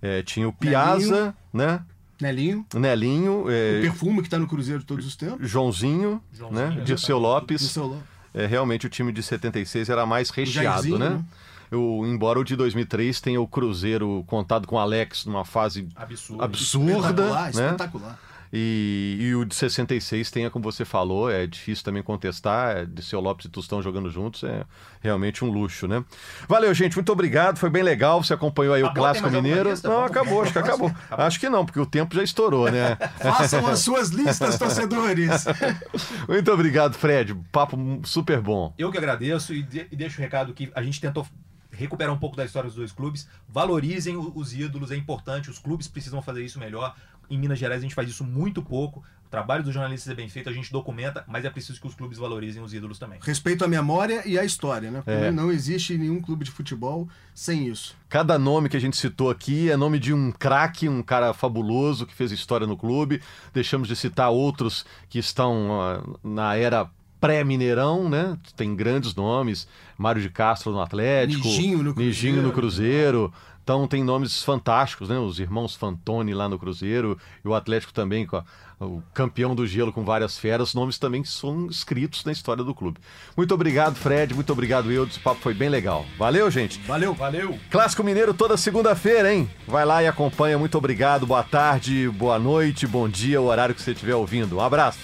[0.00, 1.82] É, tinha o Piazza, né?
[2.20, 2.66] Nelinho.
[2.74, 3.44] Nelinho.
[3.48, 3.78] É...
[3.78, 5.48] O perfume que está no Cruzeiro de todos os tempos.
[5.48, 6.82] Joãozinho, Joãozinho né?
[6.84, 7.60] Dirceu Lopes.
[7.60, 11.10] Dirceu Lopes é, realmente o time de 76 era mais recheado, né?
[11.10, 11.24] né?
[11.70, 16.44] Eu, embora o de 2003 tenha o Cruzeiro contado com o Alex numa fase absurda,
[16.44, 17.50] absurda espetacular, né?
[17.50, 18.18] espetacular.
[18.52, 23.02] E, e, o de 66 tenha, como você falou, é difícil também contestar, é, de
[23.02, 24.64] seu Lopes e Tostão jogando juntos, é
[25.00, 26.04] realmente um luxo, né?
[26.48, 29.70] Valeu, gente, muito obrigado, foi bem legal, você acompanhou aí acabou, o Clássico Mineiro.
[29.84, 30.88] Não, acabou, acho que acabou.
[30.88, 31.26] acabou.
[31.26, 32.96] Acho que não, porque o tempo já estourou, né?
[33.20, 35.44] Façam as suas listas, torcedores.
[36.28, 38.72] muito obrigado, Fred, papo super bom.
[38.78, 41.26] Eu que agradeço e, de, e deixo o recado que a gente tentou
[41.70, 45.86] recuperar um pouco da história dos dois clubes, valorizem os ídolos, é importante, os clubes
[45.86, 46.94] precisam fazer isso melhor.
[47.30, 49.02] Em Minas Gerais a gente faz isso muito pouco.
[49.28, 51.94] O trabalho dos jornalistas é bem feito, a gente documenta, mas é preciso que os
[51.94, 53.18] clubes valorizem os ídolos também.
[53.22, 55.02] Respeito à memória e à história, né?
[55.04, 55.30] Porque é.
[55.30, 57.94] não existe nenhum clube de futebol sem isso.
[58.08, 62.06] Cada nome que a gente citou aqui é nome de um craque, um cara fabuloso
[62.06, 63.20] que fez história no clube.
[63.52, 66.88] Deixamos de citar outros que estão uh, na era
[67.20, 68.38] pré-Mineirão, né?
[68.56, 72.06] Tem grandes nomes, Mário de Castro no Atlético, Nijinho no Cruzeiro.
[72.06, 73.32] Nijinho no Cruzeiro.
[73.68, 75.18] Então tem nomes fantásticos, né?
[75.18, 78.44] Os irmãos Fantoni lá no Cruzeiro e o Atlético também com a,
[78.80, 82.98] o campeão do gelo com várias feras, nomes também são escritos na história do clube.
[83.36, 84.32] Muito obrigado, Fred.
[84.32, 85.18] Muito obrigado, Eudes.
[85.18, 86.06] O papo foi bem legal.
[86.16, 86.80] Valeu, gente.
[86.86, 87.58] Valeu, valeu.
[87.70, 89.50] Clássico Mineiro toda segunda-feira, hein?
[89.66, 90.56] Vai lá e acompanha.
[90.56, 91.26] Muito obrigado.
[91.26, 94.56] Boa tarde, boa noite, bom dia, o horário que você estiver ouvindo.
[94.56, 94.98] Um abraço.